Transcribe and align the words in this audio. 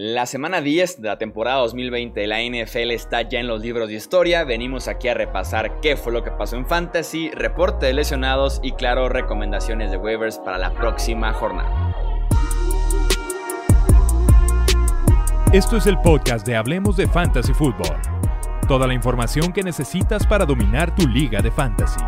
La 0.00 0.26
semana 0.26 0.60
10 0.60 1.02
de 1.02 1.08
la 1.08 1.18
temporada 1.18 1.58
2020 1.58 2.20
de 2.20 2.28
la 2.28 2.40
NFL 2.40 2.92
está 2.92 3.22
ya 3.22 3.40
en 3.40 3.48
los 3.48 3.60
libros 3.60 3.88
de 3.88 3.96
historia. 3.96 4.44
Venimos 4.44 4.86
aquí 4.86 5.08
a 5.08 5.14
repasar 5.14 5.80
qué 5.80 5.96
fue 5.96 6.12
lo 6.12 6.22
que 6.22 6.30
pasó 6.30 6.54
en 6.54 6.66
Fantasy, 6.66 7.32
reporte 7.32 7.86
de 7.86 7.94
lesionados 7.94 8.60
y 8.62 8.70
claro, 8.74 9.08
recomendaciones 9.08 9.90
de 9.90 9.96
waivers 9.96 10.38
para 10.38 10.56
la 10.56 10.72
próxima 10.72 11.32
jornada. 11.32 11.96
Esto 15.52 15.76
es 15.76 15.88
el 15.88 15.98
podcast 15.98 16.46
de 16.46 16.54
Hablemos 16.54 16.96
de 16.96 17.08
Fantasy 17.08 17.52
Football. 17.52 17.96
Toda 18.68 18.86
la 18.86 18.94
información 18.94 19.52
que 19.52 19.64
necesitas 19.64 20.24
para 20.28 20.46
dominar 20.46 20.94
tu 20.94 21.08
liga 21.08 21.42
de 21.42 21.50
fantasy. 21.50 21.98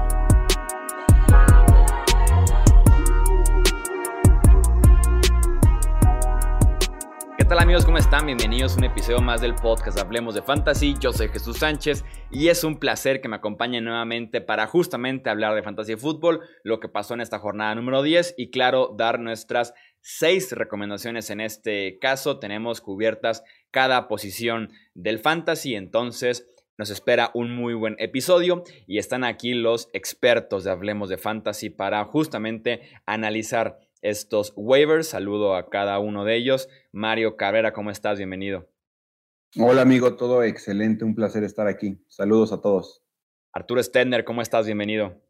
Tal 7.51 7.59
amigos? 7.59 7.85
¿Cómo 7.85 7.99
están? 7.99 8.27
Bienvenidos 8.27 8.75
a 8.75 8.79
un 8.79 8.85
episodio 8.85 9.21
más 9.21 9.41
del 9.41 9.57
podcast 9.57 9.99
Hablemos 9.99 10.37
de 10.37 10.43
Fantasy. 10.43 10.95
Yo 11.01 11.13
soy 11.13 11.31
Jesús 11.31 11.59
Sánchez 11.59 12.05
y 12.31 12.47
es 12.47 12.63
un 12.63 12.79
placer 12.79 13.21
que 13.21 13.27
me 13.27 13.35
acompañen 13.35 13.83
nuevamente 13.83 14.41
para 14.41 14.69
justamente 14.69 15.31
hablar 15.31 15.57
de 15.57 15.65
Fantasy 15.65 15.97
Fútbol, 15.97 16.43
lo 16.63 16.79
que 16.79 16.89
pasó 16.89 17.15
en 17.15 17.23
esta 17.23 17.41
jornada 17.41 17.75
número 17.75 18.05
10 18.05 18.37
y 18.39 18.53
claro, 18.53 18.95
dar 18.97 19.19
nuestras 19.19 19.75
seis 20.01 20.53
recomendaciones 20.53 21.29
en 21.31 21.41
este 21.41 21.99
caso. 21.99 22.39
Tenemos 22.39 22.81
cubiertas 22.81 23.43
cada 23.73 24.07
posición 24.07 24.71
del 24.95 25.19
Fantasy, 25.19 25.75
entonces 25.75 26.49
nos 26.79 26.91
espera 26.91 27.33
un 27.35 27.53
muy 27.53 27.75
buen 27.75 27.97
episodio 27.99 28.63
y 28.87 28.99
están 28.99 29.25
aquí 29.25 29.55
los 29.55 29.89
expertos 29.93 30.63
de 30.63 30.71
Hablemos 30.71 31.09
de 31.09 31.19
Fantasy 31.19 31.69
para 31.69 32.05
justamente 32.05 32.81
analizar 33.07 33.81
estos 34.03 34.53
waivers. 34.57 35.09
Saludo 35.09 35.55
a 35.55 35.69
cada 35.69 35.99
uno 35.99 36.25
de 36.25 36.37
ellos. 36.37 36.69
Mario 36.93 37.37
Cabrera, 37.37 37.73
¿cómo 37.73 37.91
estás? 37.91 38.19
Bienvenido. 38.19 38.69
Hola 39.59 39.83
amigo, 39.83 40.17
todo 40.17 40.45
excelente, 40.45 41.05
un 41.05 41.15
placer 41.15 41.43
estar 41.43 41.67
aquí. 41.67 41.99
Saludos 42.07 42.53
a 42.53 42.61
todos. 42.61 43.03
Arturo 43.53 43.83
Stender, 43.83 44.25
¿cómo 44.25 44.43
estás? 44.43 44.67
Bienvenido. 44.67 45.21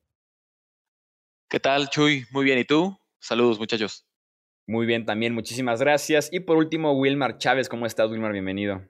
¿Qué 1.49 1.59
tal, 1.59 1.89
Chuy? 1.89 2.27
Muy 2.31 2.45
bien, 2.45 2.59
¿y 2.59 2.65
tú? 2.65 2.99
Saludos, 3.19 3.59
muchachos. 3.59 4.07
Muy 4.67 4.87
bien, 4.87 5.07
también, 5.07 5.35
muchísimas 5.35 5.81
gracias. 5.81 6.29
Y 6.33 6.41
por 6.41 6.59
último, 6.59 6.93
Wilmar 6.93 7.39
Chávez, 7.39 7.69
¿cómo 7.69 7.87
estás, 7.87 8.11
Wilmar? 8.11 8.33
Bienvenido. 8.33 8.83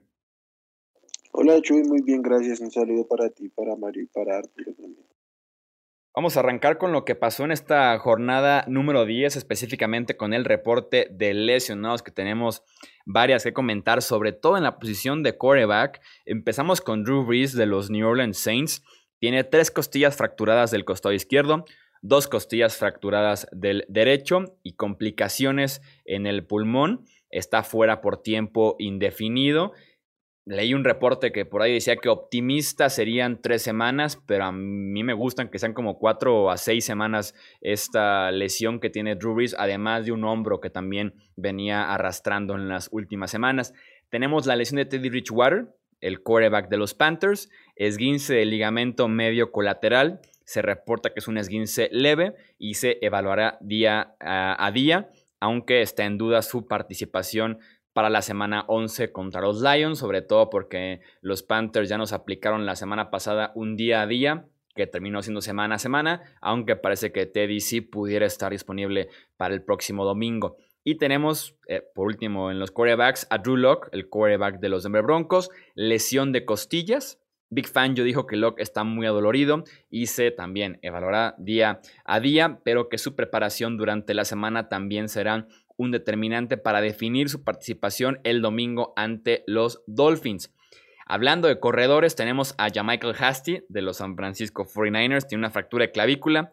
Hola, 1.31 1.61
Chuy, 1.61 1.83
muy 1.83 2.01
bien, 2.01 2.21
gracias. 2.21 2.59
Un 2.59 2.69
saludo 2.69 3.07
para 3.07 3.29
ti, 3.29 3.47
para 3.47 3.75
Mario 3.77 4.03
y 4.03 4.07
para 4.07 4.37
Arturo 4.37 4.73
también. 4.73 5.10
Vamos 6.13 6.35
a 6.35 6.41
arrancar 6.41 6.77
con 6.77 6.91
lo 6.91 7.05
que 7.05 7.15
pasó 7.15 7.45
en 7.45 7.53
esta 7.53 7.97
jornada 7.97 8.65
número 8.67 9.05
10, 9.05 9.37
específicamente 9.37 10.17
con 10.17 10.33
el 10.33 10.43
reporte 10.43 11.07
de 11.09 11.33
lesionados 11.33 12.03
que 12.03 12.11
tenemos 12.11 12.63
varias 13.05 13.45
que 13.45 13.53
comentar, 13.53 14.01
sobre 14.01 14.33
todo 14.33 14.57
en 14.57 14.63
la 14.63 14.77
posición 14.77 15.23
de 15.23 15.37
quarterback. 15.37 16.01
Empezamos 16.25 16.81
con 16.81 17.05
Drew 17.05 17.23
Brees 17.23 17.53
de 17.53 17.65
los 17.65 17.89
New 17.89 18.05
Orleans 18.05 18.37
Saints. 18.37 18.83
Tiene 19.19 19.45
tres 19.45 19.71
costillas 19.71 20.17
fracturadas 20.17 20.69
del 20.69 20.83
costado 20.83 21.13
izquierdo, 21.13 21.63
dos 22.01 22.27
costillas 22.27 22.75
fracturadas 22.75 23.47
del 23.53 23.85
derecho 23.87 24.57
y 24.63 24.73
complicaciones 24.73 25.81
en 26.03 26.27
el 26.27 26.45
pulmón. 26.45 27.05
Está 27.29 27.63
fuera 27.63 28.01
por 28.01 28.21
tiempo 28.21 28.75
indefinido 28.79 29.71
Leí 30.45 30.73
un 30.73 30.83
reporte 30.83 31.31
que 31.31 31.45
por 31.45 31.61
ahí 31.61 31.73
decía 31.73 31.97
que 31.97 32.09
optimista 32.09 32.89
serían 32.89 33.41
tres 33.43 33.61
semanas, 33.61 34.19
pero 34.25 34.45
a 34.45 34.51
mí 34.51 35.03
me 35.03 35.13
gustan 35.13 35.49
que 35.49 35.59
sean 35.59 35.73
como 35.73 35.99
cuatro 35.99 36.49
a 36.49 36.57
seis 36.57 36.83
semanas 36.83 37.35
esta 37.61 38.31
lesión 38.31 38.79
que 38.79 38.89
tiene 38.89 39.15
Drew 39.15 39.35
Brees, 39.35 39.55
además 39.57 40.05
de 40.05 40.11
un 40.11 40.23
hombro 40.23 40.59
que 40.59 40.71
también 40.71 41.13
venía 41.35 41.93
arrastrando 41.93 42.55
en 42.55 42.69
las 42.69 42.89
últimas 42.91 43.29
semanas. 43.29 43.75
Tenemos 44.09 44.47
la 44.47 44.55
lesión 44.55 44.77
de 44.77 44.85
Teddy 44.85 45.09
Richwater, 45.09 45.67
el 46.01 46.23
quarterback 46.23 46.69
de 46.69 46.77
los 46.77 46.95
Panthers, 46.95 47.51
esguince 47.75 48.33
del 48.33 48.49
ligamento 48.49 49.07
medio 49.07 49.51
colateral. 49.51 50.21
Se 50.43 50.63
reporta 50.63 51.11
que 51.13 51.19
es 51.19 51.27
un 51.27 51.37
esguince 51.37 51.87
leve 51.91 52.33
y 52.57 52.73
se 52.73 52.97
evaluará 53.01 53.59
día 53.61 54.15
a 54.19 54.71
día, 54.73 55.11
aunque 55.39 55.83
está 55.83 56.05
en 56.05 56.17
duda 56.17 56.41
su 56.41 56.67
participación 56.67 57.59
para 57.93 58.09
la 58.09 58.21
semana 58.21 58.65
11 58.67 59.11
contra 59.11 59.41
los 59.41 59.61
Lions, 59.61 59.99
sobre 59.99 60.21
todo 60.21 60.49
porque 60.49 61.01
los 61.21 61.43
Panthers 61.43 61.89
ya 61.89 61.97
nos 61.97 62.13
aplicaron 62.13 62.65
la 62.65 62.75
semana 62.75 63.09
pasada 63.09 63.51
un 63.55 63.75
día 63.75 64.01
a 64.01 64.07
día, 64.07 64.47
que 64.75 64.87
terminó 64.87 65.21
siendo 65.21 65.41
semana 65.41 65.75
a 65.75 65.79
semana, 65.79 66.21
aunque 66.41 66.75
parece 66.75 67.11
que 67.11 67.25
Teddy 67.25 67.59
sí 67.59 67.81
pudiera 67.81 68.25
estar 68.25 68.51
disponible 68.51 69.09
para 69.37 69.53
el 69.53 69.63
próximo 69.63 70.05
domingo. 70.05 70.57
Y 70.83 70.95
tenemos, 70.95 71.55
eh, 71.67 71.83
por 71.93 72.07
último, 72.07 72.49
en 72.49 72.59
los 72.59 72.71
quarterbacks, 72.71 73.27
a 73.29 73.37
Drew 73.37 73.57
Locke, 73.57 73.89
el 73.91 74.09
quarterback 74.09 74.59
de 74.59 74.69
los 74.69 74.83
Denver 74.83 75.03
Broncos, 75.03 75.49
lesión 75.75 76.31
de 76.31 76.45
costillas. 76.45 77.20
Big 77.51 77.67
Fan 77.67 77.95
yo 77.95 78.05
dijo 78.05 78.25
que 78.25 78.37
Locke 78.37 78.61
está 78.61 78.85
muy 78.85 79.05
adolorido 79.05 79.65
y 79.89 80.07
se 80.07 80.31
también 80.31 80.79
evaluará 80.81 81.35
día 81.37 81.81
a 82.05 82.21
día, 82.21 82.61
pero 82.63 82.87
que 82.87 82.97
su 82.97 83.13
preparación 83.13 83.77
durante 83.77 84.13
la 84.13 84.23
semana 84.23 84.69
también 84.69 85.09
será 85.09 85.47
un 85.75 85.91
determinante 85.91 86.57
para 86.57 86.79
definir 86.79 87.27
su 87.27 87.43
participación 87.43 88.21
el 88.23 88.41
domingo 88.41 88.93
ante 88.95 89.43
los 89.47 89.83
Dolphins. 89.85 90.53
Hablando 91.05 91.49
de 91.49 91.59
corredores, 91.59 92.15
tenemos 92.15 92.55
a 92.57 92.69
Jamichael 92.73 93.15
Hasty 93.19 93.65
de 93.67 93.81
los 93.81 93.97
San 93.97 94.15
Francisco 94.15 94.65
49ers, 94.65 95.27
tiene 95.27 95.41
una 95.41 95.51
fractura 95.51 95.85
de 95.85 95.91
clavícula, 95.91 96.51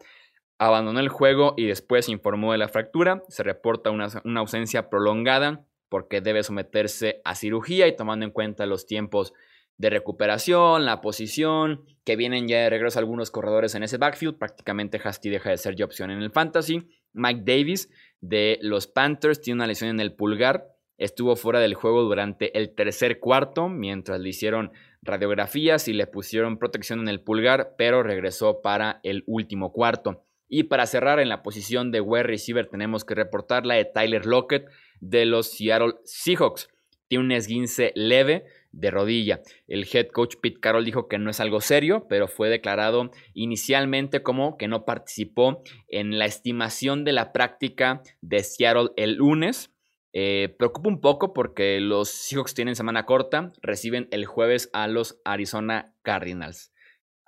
abandonó 0.57 0.99
el 0.99 1.07
juego 1.07 1.53
y 1.55 1.65
después 1.65 2.09
informó 2.09 2.51
de 2.51 2.57
la 2.57 2.67
fractura, 2.67 3.23
se 3.29 3.43
reporta 3.43 3.89
una, 3.89 4.09
una 4.25 4.41
ausencia 4.41 4.89
prolongada 4.89 5.63
porque 5.87 6.19
debe 6.19 6.43
someterse 6.43 7.21
a 7.23 7.35
cirugía 7.35 7.87
y 7.87 7.95
tomando 7.95 8.25
en 8.25 8.31
cuenta 8.31 8.65
los 8.65 8.85
tiempos 8.85 9.33
de 9.79 9.89
recuperación, 9.89 10.85
la 10.85 10.99
posición, 11.01 11.85
que 12.03 12.17
vienen 12.17 12.49
ya 12.49 12.59
de 12.59 12.69
regreso 12.69 12.99
algunos 12.99 13.31
corredores 13.31 13.75
en 13.75 13.83
ese 13.83 13.97
backfield, 13.97 14.37
prácticamente 14.37 14.99
Hasty 15.01 15.29
deja 15.29 15.49
de 15.49 15.57
ser 15.57 15.75
ya 15.75 15.85
opción 15.85 16.11
en 16.11 16.21
el 16.21 16.31
fantasy. 16.31 16.89
Mike 17.13 17.41
Davis 17.45 17.89
de 18.19 18.59
los 18.61 18.87
Panthers 18.87 19.41
tiene 19.41 19.59
una 19.59 19.67
lesión 19.67 19.89
en 19.89 20.01
el 20.01 20.13
pulgar, 20.13 20.67
estuvo 20.97 21.37
fuera 21.37 21.61
del 21.61 21.75
juego 21.75 22.03
durante 22.03 22.57
el 22.57 22.75
tercer 22.75 23.19
cuarto 23.19 23.69
mientras 23.69 24.19
le 24.19 24.29
hicieron 24.29 24.73
radiografías 25.01 25.87
y 25.87 25.93
le 25.93 26.07
pusieron 26.07 26.59
protección 26.59 26.99
en 26.99 27.07
el 27.07 27.21
pulgar, 27.21 27.75
pero 27.77 28.03
regresó 28.03 28.61
para 28.61 28.99
el 29.03 29.23
último 29.27 29.71
cuarto. 29.71 30.25
Y 30.49 30.63
para 30.63 30.87
cerrar 30.87 31.21
en 31.21 31.29
la 31.29 31.41
posición 31.41 31.91
de 31.91 32.01
wide 32.01 32.23
receiver 32.23 32.67
tenemos 32.67 33.05
que 33.05 33.15
reportar 33.15 33.65
la 33.65 33.75
de 33.75 33.85
Tyler 33.85 34.25
Lockett 34.25 34.67
de 34.99 35.25
los 35.25 35.51
Seattle 35.51 35.93
Seahawks. 36.03 36.67
Tiene 37.07 37.23
un 37.23 37.31
esguince 37.31 37.93
leve, 37.95 38.45
de 38.71 38.91
rodilla. 38.91 39.41
El 39.67 39.87
head 39.91 40.07
coach 40.07 40.35
Pete 40.41 40.59
Carroll 40.59 40.85
dijo 40.85 41.07
que 41.07 41.17
no 41.17 41.29
es 41.29 41.39
algo 41.39 41.61
serio, 41.61 42.05
pero 42.09 42.27
fue 42.27 42.49
declarado 42.49 43.11
inicialmente 43.33 44.21
como 44.23 44.57
que 44.57 44.67
no 44.67 44.85
participó 44.85 45.63
en 45.87 46.17
la 46.17 46.25
estimación 46.25 47.03
de 47.03 47.13
la 47.13 47.31
práctica 47.31 48.01
de 48.21 48.43
Seattle 48.43 48.89
el 48.95 49.15
lunes. 49.15 49.71
Eh, 50.11 50.55
preocupa 50.57 50.89
un 50.89 51.01
poco 51.01 51.33
porque 51.33 51.79
los 51.79 52.09
Seahawks 52.09 52.55
tienen 52.55 52.75
semana 52.75 53.05
corta, 53.05 53.51
reciben 53.61 54.07
el 54.11 54.25
jueves 54.25 54.69
a 54.73 54.87
los 54.87 55.19
Arizona 55.23 55.93
Cardinals. 56.01 56.71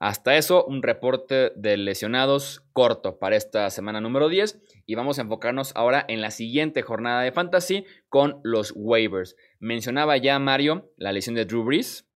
Hasta 0.02 0.36
eso, 0.36 0.66
un 0.66 0.82
reporte 0.82 1.52
de 1.56 1.78
lesionados 1.78 2.66
corto 2.74 3.20
para 3.20 3.36
esta 3.36 3.70
semana 3.70 4.02
número 4.02 4.30
10 4.30 4.60
y 4.88 4.96
vamos 4.96 5.20
a 5.20 5.22
enfocarnos 5.22 5.74
ahora 5.76 6.04
en 6.08 6.22
la 6.22 6.32
siguiente 6.32 6.82
jornada 6.82 7.22
de 7.22 7.32
fantasy 7.32 7.86
con 8.10 8.42
los 8.44 8.74
waivers. 8.76 9.36
Mencionaba 9.60 10.18
ya 10.18 10.40
Mario 10.40 10.92
la 10.98 11.12
lesión 11.12 11.36
de 11.36 11.46
Drew 11.46 11.64
Brees 11.64 12.10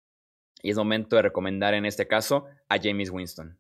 y 0.62 0.70
es 0.70 0.76
momento 0.76 1.16
de 1.16 1.22
recomendar 1.22 1.74
en 1.74 1.84
este 1.84 2.06
caso 2.06 2.46
a 2.68 2.78
James 2.80 3.10
Winston. 3.10 3.58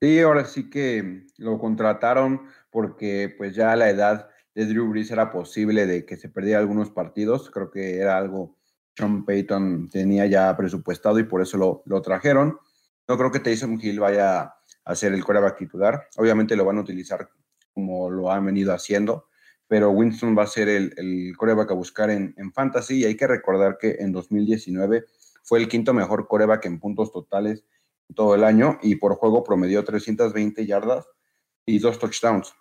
Sí, 0.00 0.20
ahora 0.20 0.46
sí 0.46 0.70
que 0.70 1.26
lo 1.36 1.58
contrataron 1.58 2.48
porque 2.70 3.34
pues 3.36 3.54
ya 3.54 3.76
la 3.76 3.90
edad 3.90 4.30
de 4.54 4.64
Drew 4.64 4.88
Brees 4.88 5.10
era 5.10 5.30
posible 5.30 5.86
de 5.86 6.06
que 6.06 6.16
se 6.16 6.30
perdiera 6.30 6.60
algunos 6.60 6.88
partidos. 6.90 7.50
Creo 7.50 7.70
que 7.70 7.98
era 7.98 8.16
algo 8.16 8.56
Sean 8.96 9.24
Payton 9.24 9.90
tenía 9.90 10.26
ya 10.26 10.56
presupuestado 10.56 11.18
y 11.18 11.24
por 11.24 11.42
eso 11.42 11.58
lo, 11.58 11.82
lo 11.84 12.00
trajeron. 12.00 12.58
No 13.06 13.18
creo 13.18 13.30
que 13.30 13.40
Taysom 13.40 13.78
Hill 13.80 14.00
vaya 14.00 14.54
a 14.84 14.94
ser 14.94 15.12
el 15.12 15.24
quarterback 15.24 15.58
titular. 15.58 16.08
Obviamente 16.16 16.56
lo 16.56 16.64
van 16.64 16.78
a 16.78 16.80
utilizar 16.80 17.28
como 17.72 18.10
lo 18.10 18.30
han 18.30 18.46
venido 18.46 18.72
haciendo, 18.72 19.28
pero 19.66 19.90
Winston 19.90 20.36
va 20.36 20.44
a 20.44 20.46
ser 20.46 20.68
el, 20.68 20.94
el 20.96 21.36
coreback 21.36 21.72
a 21.72 21.74
buscar 21.74 22.10
en, 22.10 22.34
fantasy 22.52 23.00
y 23.00 23.04
hay 23.04 23.16
que 23.16 23.26
recordar 23.26 23.78
que 23.78 23.96
en 23.98 24.12
2019 24.12 25.04
fue 25.42 25.58
el 25.58 25.68
quinto 25.68 25.92
mejor 25.92 26.28
coreback 26.28 26.66
en 26.66 26.78
puntos 26.78 27.12
totales 27.12 27.64
todo 28.14 28.34
el 28.34 28.44
año 28.44 28.78
y 28.82 28.96
por 28.96 29.14
juego 29.16 29.42
promedió 29.42 29.82
320 29.84 30.66
yardas 30.66 31.06
y 31.66 31.78
dos 31.78 31.98
touchdowns. 31.98 32.54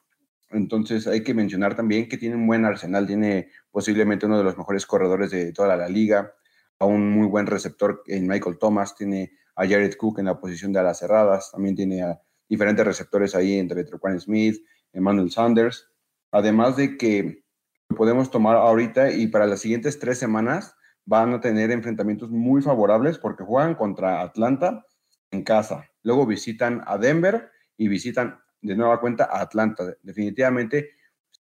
Entonces 0.49 1.07
hay 1.07 1.23
que 1.23 1.33
mencionar 1.33 1.75
también 1.75 2.07
que 2.07 2.17
tiene 2.17 2.35
un 2.35 2.47
buen 2.47 2.65
arsenal, 2.65 3.07
tiene 3.07 3.49
posiblemente 3.71 4.25
uno 4.25 4.37
de 4.37 4.43
los 4.43 4.57
mejores 4.57 4.85
corredores 4.85 5.31
de 5.31 5.51
toda 5.51 5.75
la 5.75 5.89
liga, 5.89 6.33
a 6.79 6.85
un 6.85 7.11
muy 7.11 7.27
buen 7.27 7.45
receptor 7.45 8.03
en 8.07 8.27
Michael 8.27 8.57
Thomas, 8.57 8.95
tiene 8.95 9.33
a 9.55 9.67
Jared 9.67 9.95
Cook 9.95 10.19
en 10.19 10.25
la 10.25 10.39
posición 10.39 10.71
de 10.73 10.79
alas 10.79 10.99
cerradas, 10.99 11.51
también 11.51 11.75
tiene 11.75 12.01
a 12.01 12.19
diferentes 12.47 12.85
receptores 12.85 13.35
ahí 13.35 13.57
entre 13.57 13.83
Trequan 13.83 14.19
Smith, 14.19 14.63
Emmanuel 14.91 15.31
Sanders, 15.31 15.89
además 16.31 16.75
de 16.75 16.97
que 16.97 17.43
lo 17.89 17.97
podemos 17.97 18.31
tomar 18.31 18.55
ahorita 18.55 19.11
y 19.11 19.27
para 19.27 19.47
las 19.47 19.61
siguientes 19.61 19.99
tres 19.99 20.17
semanas 20.17 20.75
van 21.05 21.33
a 21.33 21.41
tener 21.41 21.71
enfrentamientos 21.71 22.29
muy 22.29 22.61
favorables 22.61 23.17
porque 23.17 23.43
juegan 23.43 23.75
contra 23.75 24.21
Atlanta 24.21 24.85
en 25.31 25.43
casa. 25.43 25.89
Luego 26.01 26.25
visitan 26.25 26.81
a 26.85 26.97
Denver 26.97 27.51
y 27.77 27.87
visitan 27.87 28.39
de 28.61 28.75
nueva 28.75 28.99
cuenta 28.99 29.25
a 29.25 29.41
Atlanta. 29.41 29.95
Definitivamente, 30.01 30.91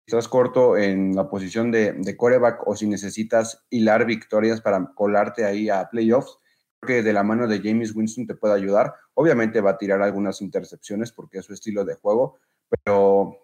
si 0.06 0.16
estás 0.16 0.28
corto 0.28 0.78
en 0.78 1.16
la 1.16 1.30
posición 1.30 1.72
de, 1.72 1.94
de 1.94 2.18
coreback 2.18 2.68
o 2.68 2.76
si 2.76 2.88
necesitas 2.88 3.66
hilar 3.70 4.06
victorias 4.06 4.62
para 4.62 4.92
colarte 4.96 5.46
ahí 5.46 5.70
a 5.70 5.90
playoffs, 5.90 6.40
que 6.86 7.04
de 7.04 7.14
la 7.14 7.24
mano 7.24 7.48
de 7.48 7.60
James 7.62 7.96
Winston 7.96 8.28
te 8.28 8.36
puede 8.36 8.54
ayudar. 8.54 8.94
Obviamente 9.14 9.62
va 9.62 9.72
a 9.72 9.78
tirar 9.78 10.02
algunas 10.02 10.42
intercepciones 10.42 11.12
porque 11.12 11.40
es 11.40 11.46
su 11.46 11.54
estilo 11.54 11.84
de 11.86 11.96
juego, 11.96 12.38
pero 12.70 13.38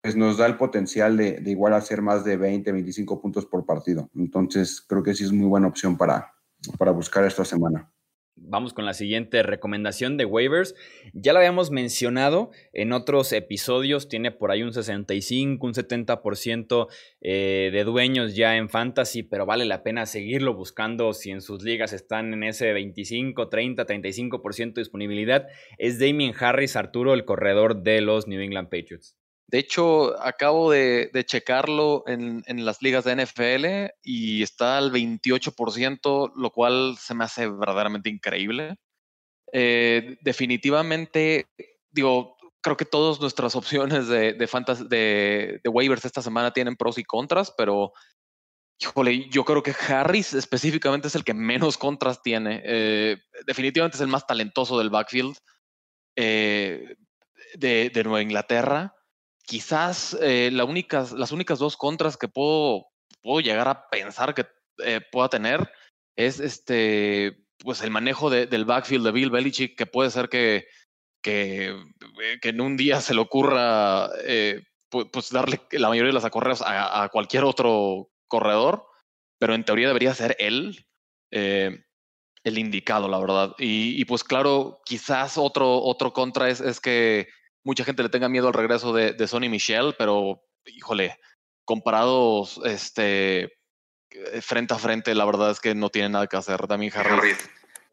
pues 0.00 0.16
nos 0.16 0.38
da 0.38 0.46
el 0.46 0.56
potencial 0.56 1.16
de, 1.16 1.40
de 1.40 1.50
igual 1.50 1.74
hacer 1.74 2.02
más 2.02 2.24
de 2.24 2.36
20, 2.36 2.72
25 2.72 3.20
puntos 3.20 3.46
por 3.46 3.66
partido. 3.66 4.08
Entonces, 4.14 4.80
creo 4.80 5.02
que 5.02 5.14
sí 5.14 5.24
es 5.24 5.32
muy 5.32 5.46
buena 5.46 5.66
opción 5.66 5.96
para, 5.96 6.32
para 6.78 6.92
buscar 6.92 7.24
esta 7.24 7.44
semana. 7.44 7.92
Vamos 8.48 8.72
con 8.72 8.86
la 8.86 8.94
siguiente 8.94 9.42
recomendación 9.42 10.16
de 10.16 10.24
waivers. 10.24 10.74
Ya 11.12 11.34
la 11.34 11.40
habíamos 11.40 11.70
mencionado 11.70 12.50
en 12.72 12.92
otros 12.92 13.32
episodios, 13.34 14.08
tiene 14.08 14.30
por 14.30 14.50
ahí 14.50 14.62
un 14.62 14.72
65, 14.72 15.66
un 15.66 15.74
70% 15.74 16.88
eh, 17.20 17.68
de 17.70 17.84
dueños 17.84 18.34
ya 18.34 18.56
en 18.56 18.70
fantasy, 18.70 19.22
pero 19.22 19.44
vale 19.44 19.66
la 19.66 19.82
pena 19.82 20.06
seguirlo 20.06 20.54
buscando 20.54 21.12
si 21.12 21.30
en 21.30 21.42
sus 21.42 21.62
ligas 21.62 21.92
están 21.92 22.32
en 22.32 22.42
ese 22.42 22.72
25, 22.72 23.50
30, 23.50 23.86
35% 23.86 24.72
de 24.72 24.80
disponibilidad. 24.80 25.46
Es 25.76 25.98
Damien 25.98 26.32
Harris 26.38 26.74
Arturo, 26.74 27.12
el 27.12 27.26
corredor 27.26 27.82
de 27.82 28.00
los 28.00 28.28
New 28.28 28.40
England 28.40 28.70
Patriots. 28.70 29.17
De 29.50 29.58
hecho, 29.58 30.20
acabo 30.22 30.70
de, 30.70 31.10
checarlo 31.26 32.04
en, 32.06 32.44
las 32.66 32.82
ligas 32.82 33.04
de 33.04 33.16
NFL 33.16 33.94
y 34.02 34.42
está 34.42 34.76
al 34.76 34.92
28%, 34.92 36.32
lo 36.36 36.50
cual 36.50 36.98
se 37.00 37.14
me 37.14 37.24
hace 37.24 37.48
verdaderamente 37.48 38.10
increíble. 38.10 38.76
Eh, 39.50 40.18
definitivamente, 40.20 41.46
digo, 41.90 42.36
creo 42.60 42.76
que 42.76 42.84
todas 42.84 43.22
nuestras 43.22 43.56
opciones 43.56 44.06
de, 44.08 44.34
de, 44.34 45.60
de, 45.64 45.70
waivers 45.70 46.04
esta 46.04 46.20
semana 46.20 46.52
tienen 46.52 46.76
pros 46.76 46.98
y 46.98 47.04
contras, 47.04 47.50
pero 47.56 47.94
híjole, 48.78 49.30
yo 49.30 49.46
creo 49.46 49.62
que 49.62 49.74
Harris 49.88 50.34
específicamente 50.34 51.08
es 51.08 51.14
el 51.14 51.24
que 51.24 51.32
menos 51.32 51.78
contras 51.78 52.20
tiene. 52.22 52.60
Eh, 52.66 53.16
definitivamente 53.46 53.96
es 53.96 54.02
el 54.02 54.08
más 54.08 54.26
talentoso 54.26 54.78
del 54.78 54.90
backfield 54.90 55.38
eh, 56.16 56.96
de, 57.54 57.88
de 57.88 58.04
Nueva 58.04 58.20
Inglaterra 58.20 58.94
quizás 59.48 60.16
eh, 60.20 60.50
las 60.52 61.32
únicas 61.32 61.58
dos 61.58 61.76
contras 61.78 62.18
que 62.18 62.28
puedo, 62.28 62.84
llegar 63.42 63.66
a 63.66 63.88
pensar 63.88 64.34
que 64.34 64.46
eh, 64.84 65.00
pueda 65.10 65.30
tener 65.30 65.72
es 66.16 66.38
este, 66.38 67.46
pues 67.58 67.82
el 67.82 67.90
manejo 67.90 68.28
del 68.30 68.64
backfield 68.66 69.06
de 69.06 69.12
Bill 69.12 69.30
Belichick, 69.30 69.76
que 69.76 69.86
puede 69.86 70.10
ser 70.10 70.28
que, 70.28 70.66
eh, 71.24 71.74
en 72.42 72.60
un 72.60 72.76
día 72.76 73.00
se 73.00 73.14
le 73.14 73.20
ocurra 73.20 74.10
pues, 74.90 75.30
darle 75.30 75.60
la 75.72 75.88
mayoría 75.88 76.08
de 76.08 76.14
las 76.14 76.24
acorreos 76.24 76.62
a, 76.64 77.08
cualquier 77.10 77.44
otro 77.44 78.10
corredor, 78.28 78.84
pero 79.38 79.54
en 79.54 79.64
teoría 79.64 79.88
debería 79.88 80.14
ser 80.14 80.36
él 80.38 80.86
el 81.30 82.58
indicado, 82.58 83.08
la 83.08 83.18
verdad. 83.18 83.54
Y, 83.58 84.04
pues 84.04 84.24
claro, 84.24 84.80
quizás 84.84 85.38
otro, 85.38 85.82
otro 85.82 86.12
contra 86.12 86.50
es 86.50 86.80
que 86.80 87.28
mucha 87.64 87.84
gente 87.84 88.02
le 88.02 88.08
tenga 88.08 88.28
miedo 88.28 88.48
al 88.48 88.54
regreso 88.54 88.92
de, 88.92 89.12
de 89.12 89.26
Sonny 89.26 89.48
Michel, 89.48 89.94
pero 89.98 90.42
híjole, 90.64 91.18
comparados 91.64 92.60
este, 92.64 93.58
eh, 94.10 94.40
frente 94.40 94.74
a 94.74 94.78
frente, 94.78 95.14
la 95.14 95.24
verdad 95.24 95.50
es 95.50 95.60
que 95.60 95.74
no 95.74 95.90
tiene 95.90 96.08
nada 96.08 96.26
que 96.26 96.36
hacer. 96.36 96.66
También 96.66 96.92
Harris 96.94 97.38
es 97.38 97.50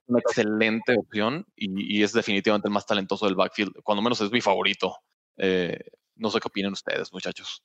una 0.08 0.20
excelente 0.20 0.96
opción 0.98 1.46
y, 1.56 2.02
es 2.02 2.14
definitivamente 2.14 2.68
el 2.68 2.74
más 2.74 2.86
talentoso 2.86 3.26
del 3.26 3.36
backfield. 3.36 3.74
Cuando 3.84 4.02
menos 4.02 4.22
es 4.22 4.32
mi 4.32 4.42
favorito. 4.42 4.96
Eh, 5.38 5.78
no 6.16 6.30
sé 6.30 6.40
qué 6.40 6.48
opinan 6.48 6.72
ustedes, 6.72 7.12
muchachos. 7.12 7.64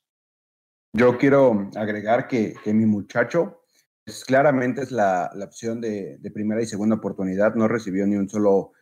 Yo 0.92 1.16
quiero 1.16 1.70
agregar 1.76 2.26
que, 2.26 2.54
que 2.64 2.74
mi 2.74 2.84
muchacho 2.84 3.62
pues, 4.04 4.24
claramente 4.24 4.82
es 4.82 4.90
la, 4.90 5.30
la 5.34 5.44
opción 5.44 5.80
de, 5.80 6.18
de, 6.18 6.30
primera 6.32 6.60
y 6.60 6.66
segunda 6.66 6.96
oportunidad. 6.96 7.54
No 7.54 7.68
recibió 7.68 8.06
ni 8.06 8.16
un 8.16 8.28
solo 8.28 8.72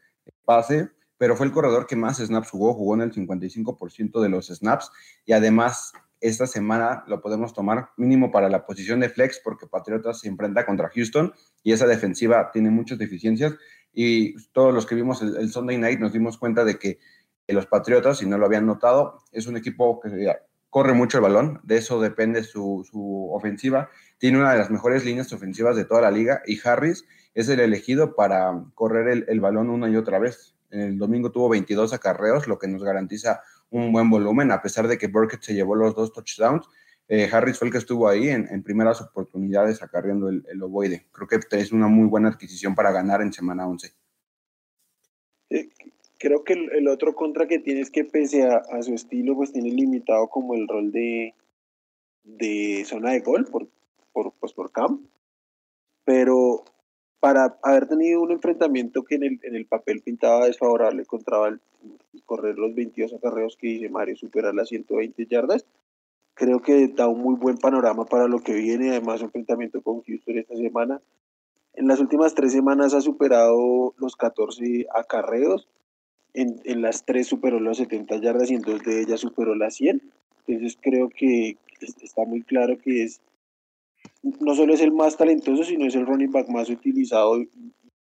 pase 0.47 0.88
pero 1.19 1.37
fue 1.37 1.47
el 1.47 1.53
corredor 1.53 1.87
que 1.87 1.97
más 1.97 2.19
snaps 2.19 2.50
jugó, 2.50 2.73
jugó 2.73 2.94
en 2.94 3.03
el 3.03 3.12
55% 3.12 4.23
de 4.23 4.29
los 4.29 4.47
snaps 4.47 4.91
y 5.26 5.32
además 5.32 5.93
esta 6.20 6.47
semana 6.47 7.05
lo 7.06 7.20
podemos 7.20 7.53
tomar 7.53 7.91
mínimo 7.97 8.31
para 8.31 8.49
la 8.49 8.65
posición 8.65 9.00
de 9.00 9.09
flex 9.09 9.41
porque 9.43 9.67
Patriotas 9.67 10.20
se 10.20 10.29
enfrenta 10.29 10.65
contra 10.65 10.88
Houston 10.88 11.32
y 11.62 11.73
esa 11.73 11.87
defensiva 11.87 12.50
tiene 12.53 12.70
muchas 12.70 12.99
deficiencias 12.99 13.55
y 13.93 14.35
todos 14.53 14.73
los 14.73 14.87
que 14.87 14.94
vimos 14.94 15.23
el, 15.23 15.50
Sunday 15.50 15.79
Night 15.79 16.00
nos 16.00 16.12
dimos 16.12 16.38
cuenta 16.38 16.65
de 16.65 16.79
que 16.79 16.99
los 17.49 17.67
Patriotas, 17.67 18.19
si 18.19 18.26
no 18.26 18.37
lo 18.37 18.47
habían 18.47 18.67
notado, 18.67 19.23
es 19.32 19.47
un 19.47 19.56
equipo 19.56 20.00
que 20.00 20.11
corre 20.71 20.93
mucho 20.93 21.19
el 21.19 21.23
balón, 21.23 21.61
de 21.62 21.79
eso 21.79 21.99
depende 22.00 22.43
su, 22.44 22.87
ofensiva, 23.32 23.88
tiene 24.19 24.38
una 24.38 24.53
de 24.53 24.59
las 24.59 24.71
mejores 24.71 25.05
líneas 25.05 25.32
ofensivas 25.32 25.75
de 25.75 25.87
toda 25.87 26.03
la 26.03 26.11
liga 26.11 26.43
y 26.47 26.61
Harris 26.62 27.06
es 27.35 27.49
el 27.49 27.61
elegido 27.61 28.14
para 28.14 28.64
correr 28.75 29.25
el 29.29 29.41
balón 29.41 29.71
una 29.71 29.88
y 29.88 29.97
otra 29.97 30.19
vez. 30.19 30.57
El 30.70 30.99
domingo 30.99 31.31
tuvo 31.31 31.49
22 31.49 31.93
acarreos, 31.93 32.47
lo 32.47 32.59
que 32.59 32.69
nos 32.69 32.82
garantiza 32.82 33.41
un 33.70 33.93
buen 33.93 34.11
volumen, 34.11 34.50
a 34.50 34.62
pesar 34.62 34.88
de 34.88 34.99
que 34.99 35.09
Burkett 35.09 35.43
se 35.43 35.55
llevó 35.55 35.75
los 35.75 35.94
dos 35.94 36.12
touchdowns. 36.12 36.67
Eh, 37.09 37.29
Harris 37.32 37.59
fue 37.59 37.69
el 37.69 37.73
que 37.73 37.79
estuvo 37.79 38.06
ahí 38.06 38.29
en, 38.29 38.62
primeras 38.62 39.00
oportunidades 39.00 39.82
acarreando 39.82 40.29
el, 40.29 40.44
el, 40.49 40.62
ovoide. 40.62 41.06
Creo 41.12 41.26
que 41.26 41.41
es 41.56 41.73
una 41.73 41.88
muy 41.88 42.06
buena 42.06 42.29
adquisición 42.29 42.75
para 42.75 42.93
ganar 42.93 43.23
en 43.23 43.32
semana 43.32 43.67
11. 43.67 43.93
Eh, 45.50 45.70
creo 46.19 46.44
que 46.44 46.53
el, 46.53 46.88
otro 46.88 47.14
contra 47.14 47.47
que 47.47 47.59
tiene 47.59 47.81
es 47.81 47.91
que 47.91 48.05
pese 48.05 48.44
a, 48.44 48.82
su 48.82 48.94
estilo, 48.94 49.37
pues 49.37 49.53
tiene 49.53 49.71
limitado 49.71 50.29
como 50.29 50.55
el 50.55 50.69
rol 50.69 50.93
de, 50.93 51.35
zona 52.85 53.12
de 53.12 53.21
gol 53.21 53.47
por, 53.47 53.69
por, 54.12 54.32
pues 54.38 54.53
por. 54.53 54.71
Pero 56.05 56.64
para 57.20 57.59
haber 57.62 57.88
tenido 57.88 58.20
un 58.20 58.31
enfrentamiento 58.31 59.03
que 59.03 59.17
en 59.17 59.25
el, 59.25 59.41
en 59.43 59.56
el 59.56 59.67
papel 59.67 60.03
pintaba 60.03 60.47
desfavorable 60.47 61.05
contra 61.05 61.49
el, 61.49 61.61
correr 62.25 62.59
los 62.59 62.75
22 62.75 63.15
acarreos 63.15 63.56
que 63.56 63.69
dice 63.69 63.88
Mario, 63.88 64.17
superar 64.17 64.55
las 64.55 64.69
120 64.69 65.26
yardas, 65.26 65.65
creo 66.35 66.61
que 66.61 66.88
da 66.88 67.09
un 67.09 67.20
muy 67.20 67.35
buen 67.35 67.59
panorama 67.59 68.05
para 68.05 68.29
lo 68.29 68.41
que 68.41 68.55
viene. 68.55 68.91
Además, 68.91 69.20
enfrentamiento 69.20 69.82
con 69.82 70.03
Houston 70.03 70.38
esta 70.38 70.56
semana. 70.56 71.00
En 71.75 71.88
las 71.88 72.00
últimas 72.00 72.35
tres 72.35 72.52
semanas 72.52 72.95
ha 72.95 73.00
superado 73.00 73.95
los 73.99 74.14
14 74.16 74.87
acarreos. 74.95 75.69
En, 76.35 76.61
en 76.64 76.83
las 76.83 77.04
tres 77.04 77.26
superó 77.26 77.59
las 77.59 77.78
70 77.78 78.16
yardas 78.19 78.50
y 78.50 78.54
en 78.54 78.62
dos 78.62 78.83
de 78.85 79.00
ellas 79.00 79.21
superó 79.21 79.54
las 79.54 79.75
100. 79.75 80.00
Entonces 80.47 80.78
creo 80.81 81.09
que 81.09 81.57
está 81.81 82.25
muy 82.25 82.42
claro 82.42 82.78
que 82.78 83.02
es 83.02 83.21
no 84.22 84.54
solo 84.54 84.75
es 84.75 84.80
el 84.80 84.92
más 84.92 85.16
talentoso, 85.16 85.64
sino 85.64 85.87
es 85.87 85.94
el 85.94 86.06
running 86.06 86.32
back 86.32 86.48
más 86.48 86.68
utilizado, 86.70 87.44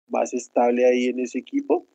más 0.09 0.33
estable 0.35 0.87
ahí 0.87 1.07
en 1.07 1.21
ese 1.21 1.39
equipo. 1.39 1.87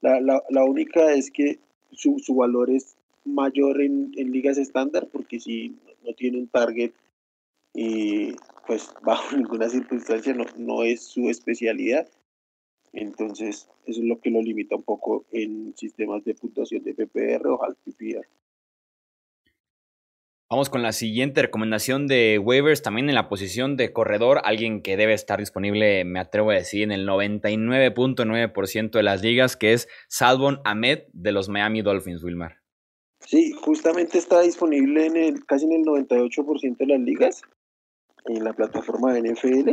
La, 0.00 0.20
la, 0.20 0.42
la 0.50 0.64
única 0.64 1.12
es 1.12 1.30
que 1.30 1.58
su, 1.90 2.18
su, 2.18 2.34
valor 2.34 2.70
es 2.70 2.96
mayor 3.24 3.80
en, 3.80 4.12
en 4.16 4.30
ligas 4.30 4.58
estándar, 4.58 5.08
porque 5.10 5.40
si 5.40 5.74
no 6.04 6.12
tiene 6.14 6.38
un 6.38 6.48
target, 6.48 6.92
y 7.74 8.32
pues 8.66 8.92
bajo 9.02 9.36
ninguna 9.36 9.68
circunstancia 9.68 10.34
no, 10.34 10.44
no 10.56 10.82
es 10.82 11.02
su 11.02 11.28
especialidad. 11.28 12.08
Entonces, 12.92 13.68
eso 13.84 14.00
es 14.00 14.06
lo 14.06 14.18
que 14.20 14.30
lo 14.30 14.40
limita 14.40 14.76
un 14.76 14.82
poco 14.82 15.26
en 15.30 15.76
sistemas 15.76 16.24
de 16.24 16.34
puntuación 16.34 16.82
de 16.82 16.94
PPR 16.94 17.46
o 17.48 17.62
half 17.62 17.76
PPR. 17.84 18.26
Vamos 20.48 20.70
con 20.70 20.80
la 20.80 20.92
siguiente 20.92 21.42
recomendación 21.42 22.06
de 22.06 22.38
waivers, 22.38 22.80
también 22.80 23.08
en 23.08 23.16
la 23.16 23.28
posición 23.28 23.76
de 23.76 23.92
corredor, 23.92 24.40
alguien 24.44 24.80
que 24.80 24.96
debe 24.96 25.12
estar 25.12 25.40
disponible, 25.40 26.04
me 26.04 26.20
atrevo 26.20 26.52
a 26.52 26.54
decir, 26.54 26.84
en 26.84 26.92
el 26.92 27.04
99.9% 27.04 28.92
de 28.92 29.02
las 29.02 29.22
ligas, 29.22 29.56
que 29.56 29.72
es 29.72 29.88
Salvon 30.06 30.60
Ahmed 30.64 31.00
de 31.12 31.32
los 31.32 31.48
Miami 31.48 31.82
Dolphins, 31.82 32.22
Wilmar. 32.22 32.58
Sí, 33.18 33.54
justamente 33.60 34.18
está 34.18 34.40
disponible 34.42 35.06
en 35.06 35.16
el, 35.16 35.44
casi 35.46 35.64
en 35.64 35.72
el 35.72 35.84
98% 35.84 36.76
de 36.76 36.86
las 36.86 37.00
ligas, 37.00 37.42
en 38.26 38.44
la 38.44 38.52
plataforma 38.52 39.12
de 39.12 39.32
NFL. 39.32 39.70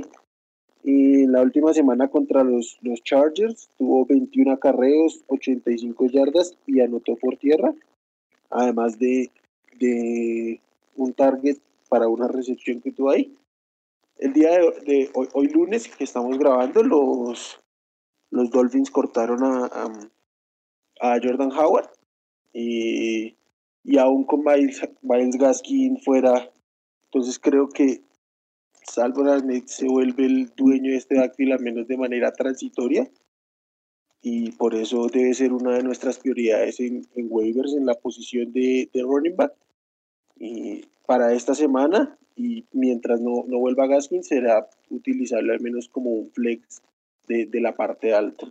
Y 0.83 1.27
la 1.27 1.43
última 1.43 1.71
semana 1.75 2.07
contra 2.07 2.43
los, 2.43 2.79
los 2.81 3.03
Chargers 3.03 3.69
tuvo 3.77 4.07
21 4.07 4.53
acarreos, 4.53 5.23
85 5.27 6.07
yardas 6.07 6.57
y 6.65 6.81
anotó 6.81 7.15
por 7.15 7.37
tierra, 7.37 7.75
además 8.49 8.97
de 8.97 9.29
de 9.79 10.61
un 10.95 11.13
target 11.13 11.57
para 11.89 12.07
una 12.07 12.27
recepción 12.27 12.81
que 12.81 12.91
tuvo 12.91 13.11
ahí. 13.11 13.37
El 14.17 14.33
día 14.33 14.51
de, 14.85 15.09
hoy, 15.13 15.47
lunes 15.47 15.87
que 15.87 16.03
estamos 16.03 16.37
grabando, 16.37 16.83
los, 16.83 17.59
los 18.29 18.49
Dolphins 18.49 18.91
cortaron 18.91 19.43
a, 19.43 19.65
a, 21.01 21.19
Jordan 21.21 21.51
Howard 21.51 21.89
y, 22.53 23.35
y 23.83 23.97
aún 23.97 24.23
con 24.23 24.43
Miles, 24.43 25.37
Gaskin 25.37 25.99
fuera, 25.99 26.49
Entonces 27.05 27.39
creo 27.39 27.69
que 27.69 28.01
Salvo 28.85 29.23
se 29.65 29.87
vuelve 29.87 30.25
el 30.25 30.53
dueño 30.55 30.91
de 30.91 30.97
este 30.97 31.17
backfield 31.17 31.53
al 31.53 31.61
menos 31.61 31.87
de 31.87 31.97
manera 31.97 32.31
transitoria 32.33 33.09
y 34.25 34.51
por 34.53 34.73
eso 34.73 35.07
debe 35.07 35.33
ser 35.33 35.51
una 35.51 35.75
de 35.75 35.83
nuestras 35.83 36.17
prioridades 36.17 36.79
en, 36.79 37.05
waivers 37.15 37.73
en 37.73 37.85
la 37.85 37.93
posición 37.93 38.53
de, 38.53 38.89
running 38.93 39.35
back. 39.35 39.53
Y 40.43 40.85
para 41.05 41.31
esta 41.31 41.55
semana 41.55 42.17
y 42.35 42.65
mientras 42.73 43.21
no, 43.21 43.45
no 43.47 43.59
vuelva 43.59 43.87
Gaskin 43.87 44.25
será 44.25 44.67
utilizable 44.89 45.53
al 45.53 45.61
menos 45.61 45.87
como 45.87 46.09
un 46.09 46.29
flex 46.31 46.81
de, 47.29 47.45
de 47.45 47.61
la 47.61 47.73
parte 47.77 48.13
alta. 48.13 48.47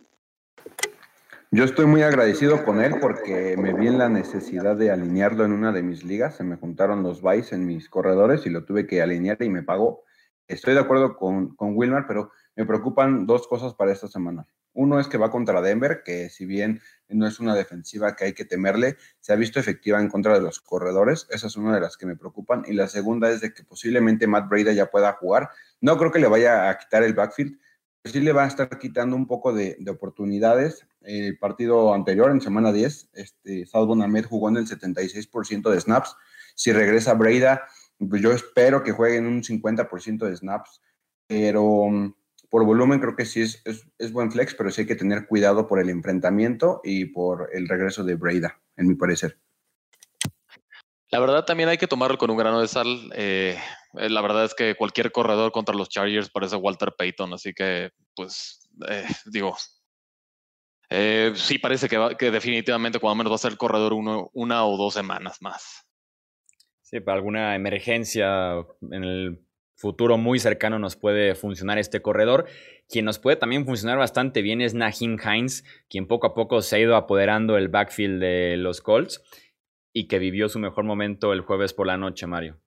Yo 1.51 1.65
estoy 1.65 1.85
muy 1.85 2.01
agradecido 2.01 2.65
con 2.65 2.81
él 2.81 2.95
porque 2.99 3.59
me 3.59 3.75
vi 3.75 3.89
en 3.89 3.99
la 3.99 4.09
necesidad 4.09 4.75
de 4.75 4.91
alinearlo 4.91 5.45
en 5.45 5.53
una 5.53 5.71
de 5.71 5.83
mis 5.83 6.03
ligas. 6.03 6.37
Se 6.37 6.45
me 6.45 6.57
juntaron 6.57 7.03
los 7.03 7.21
buys 7.21 7.53
en 7.53 7.67
mis 7.67 7.91
corredores 7.91 8.47
y 8.47 8.51
lo 8.51 8.65
tuve 8.65 8.87
que 8.87 9.03
alinear 9.03 9.43
y 9.43 9.51
me 9.51 9.63
pagó. 9.63 10.05
Estoy 10.49 10.73
de 10.73 10.81
acuerdo 10.81 11.15
con, 11.19 11.55
con 11.57 11.77
Wilmar, 11.77 12.07
pero 12.09 12.31
me 12.57 12.65
preocupan 12.65 13.27
dos 13.27 13.47
cosas 13.47 13.75
para 13.75 13.93
esta 13.93 14.09
semana. 14.09 14.47
Uno 14.73 14.99
es 14.99 15.09
que 15.09 15.19
va 15.19 15.31
contra 15.31 15.61
Denver, 15.61 16.03
que 16.03 16.31
si 16.31 16.47
bien 16.47 16.81
no 17.13 17.27
es 17.27 17.41
una 17.41 17.55
defensiva 17.55 18.17
que 18.17 18.25
hay 18.25 18.33
que 18.33 18.45
temerle, 18.45 18.97
se 19.21 19.33
ha 19.33 19.37
visto 19.37 19.61
efectiva 19.61 20.01
en 20.01 20.09
contra 20.09 20.35
de 20.35 20.41
los 20.41 20.61
corredores. 20.61 21.27
Esa 21.31 21.47
es 21.47 21.57
una 21.57 21.75
de 21.75 21.81
las 21.81 21.97
que 21.97 22.07
me 22.07 22.17
preocupan. 22.17 22.65
Y 22.67 22.73
la 22.73 22.89
segunda 22.89 23.31
es 23.31 23.41
de 23.41 23.53
que 23.53 23.65
posiblemente 23.65 24.27
Matt 24.27 24.49
Breda 24.49 24.73
ya 24.73 24.91
pueda 24.91 25.13
jugar. 25.15 25.51
No 25.81 25.97
creo 25.99 26.11
que 26.11 26.19
le 26.19 26.29
vaya 26.29 26.71
a 26.71 26.79
quitar 26.79 27.03
el 27.03 27.15
backfield, 27.15 27.59
pero 28.03 28.13
sí 28.13 28.21
le 28.21 28.33
va 28.33 28.45
a 28.45 28.49
estar 28.49 28.79
quitando 28.79 29.17
un 29.17 29.27
poco 29.27 29.53
de, 29.53 29.77
de 29.79 29.91
oportunidades. 29.91 30.87
El 31.03 31.39
partido 31.39 31.95
anterior, 31.95 32.31
en 32.31 32.41
semana 32.41 32.73
10, 32.73 33.11
este, 33.15 33.67
Salvon 33.67 34.03
Ahmed 34.03 34.27
jugó 34.27 34.49
en 34.49 34.59
el 34.59 34.67
76% 34.67 35.71
de 35.71 35.81
snaps. 35.81 36.17
Si 36.55 36.73
regresa 36.73 37.15
Breda, 37.15 37.67
pues 37.99 38.23
yo 38.23 38.33
espero 38.33 38.83
que 38.83 38.93
jueguen 38.93 39.27
un 39.27 39.43
50% 39.43 40.27
de 40.27 40.37
snaps, 40.37 40.81
pero 41.27 42.15
por 42.53 42.67
volumen 42.67 43.01
creo 43.01 43.17
que 43.17 43.25
sí 43.25 43.41
es, 43.41 43.63
es, 43.65 44.13
buen 44.13 44.31
flex, 44.31 44.55
pero 44.55 44.71
sí 44.71 44.83
hay 44.83 44.87
que 44.87 44.95
tener 44.95 45.27
cuidado 45.27 45.67
por 45.67 45.81
el 45.81 45.89
enfrentamiento 45.89 46.83
y 46.85 47.07
por 47.07 47.49
el 47.55 47.67
regreso 47.67 48.05
de 48.05 48.15
Breda, 48.15 48.61
en 48.77 48.89
mi 48.89 48.95
parecer. 48.95 49.39
La 51.11 51.19
verdad 51.19 51.47
también 51.47 51.71
hay 51.71 51.79
que 51.79 51.87
tomarlo 51.87 52.19
con 52.19 52.31
un 52.31 52.37
grano 52.37 52.61
de 52.61 52.69
sal. 52.69 53.11
Eh, 53.15 53.57
eh, 53.95 54.11
la 54.11 54.21
verdad 54.21 54.45
es 54.45 54.53
que 54.53 54.75
cualquier 54.75 55.11
corredor 55.13 55.51
contra 55.51 55.75
los 55.75 55.89
Chargers 55.89 56.29
parece 56.29 56.57
Walter 56.57 56.93
Payton, 56.95 57.33
así 57.33 57.55
que 57.55 57.89
pues 58.15 58.69
eh, 58.87 59.07
digo, 59.33 59.57
sí 61.35 61.59
parece 61.59 61.89
que, 61.89 62.17
que 62.19 62.31
definitivamente 62.31 62.99
cuando 62.99 63.17
menos 63.17 63.33
va 63.33 63.37
a 63.37 63.39
ser 63.39 63.53
el 63.53 63.59
corredor 63.59 63.95
uno, 63.95 64.29
una 64.35 64.67
o 64.67 64.77
dos 64.77 64.93
semanas 64.93 65.39
más. 65.41 65.87
Sí, 66.83 67.01
para 67.01 67.17
alguna 67.17 67.55
emergencia 67.55 68.57
en 68.91 69.05
el 69.05 69.47
futuro 69.75 70.17
muy 70.19 70.39
cercano 70.39 70.79
nos 70.79 70.97
puede 70.97 71.35
funcionar 71.35 71.79
este 71.79 72.03
corredor. 72.03 72.47
Quien 72.89 73.05
nos 73.05 73.19
puede 73.19 73.37
también 73.37 73.65
funcionar 73.65 73.99
bastante 73.99 74.43
bien 74.43 74.61
es 74.61 74.75
Nahim 74.75 75.19
Hines, 75.19 75.65
quien 75.89 76.07
poco 76.07 76.27
a 76.27 76.35
poco 76.35 76.63
se 76.63 76.77
ha 76.77 76.79
ido 76.79 76.97
apoderando 76.97 77.57
el 77.57 77.69
backfield 77.69 78.21
de 78.21 78.57
los 78.57 78.81
Colts 78.81 79.23
y 79.93 80.09
que 80.09 80.19
vivió 80.19 80.49
su 80.49 80.59
mejor 80.59 80.85
momento 80.85 81.33
el 81.33 81.43
jueves 81.43 81.75
por 81.75 81.87
la 81.87 81.97
noche, 81.97 82.27
Mario. 82.27 82.59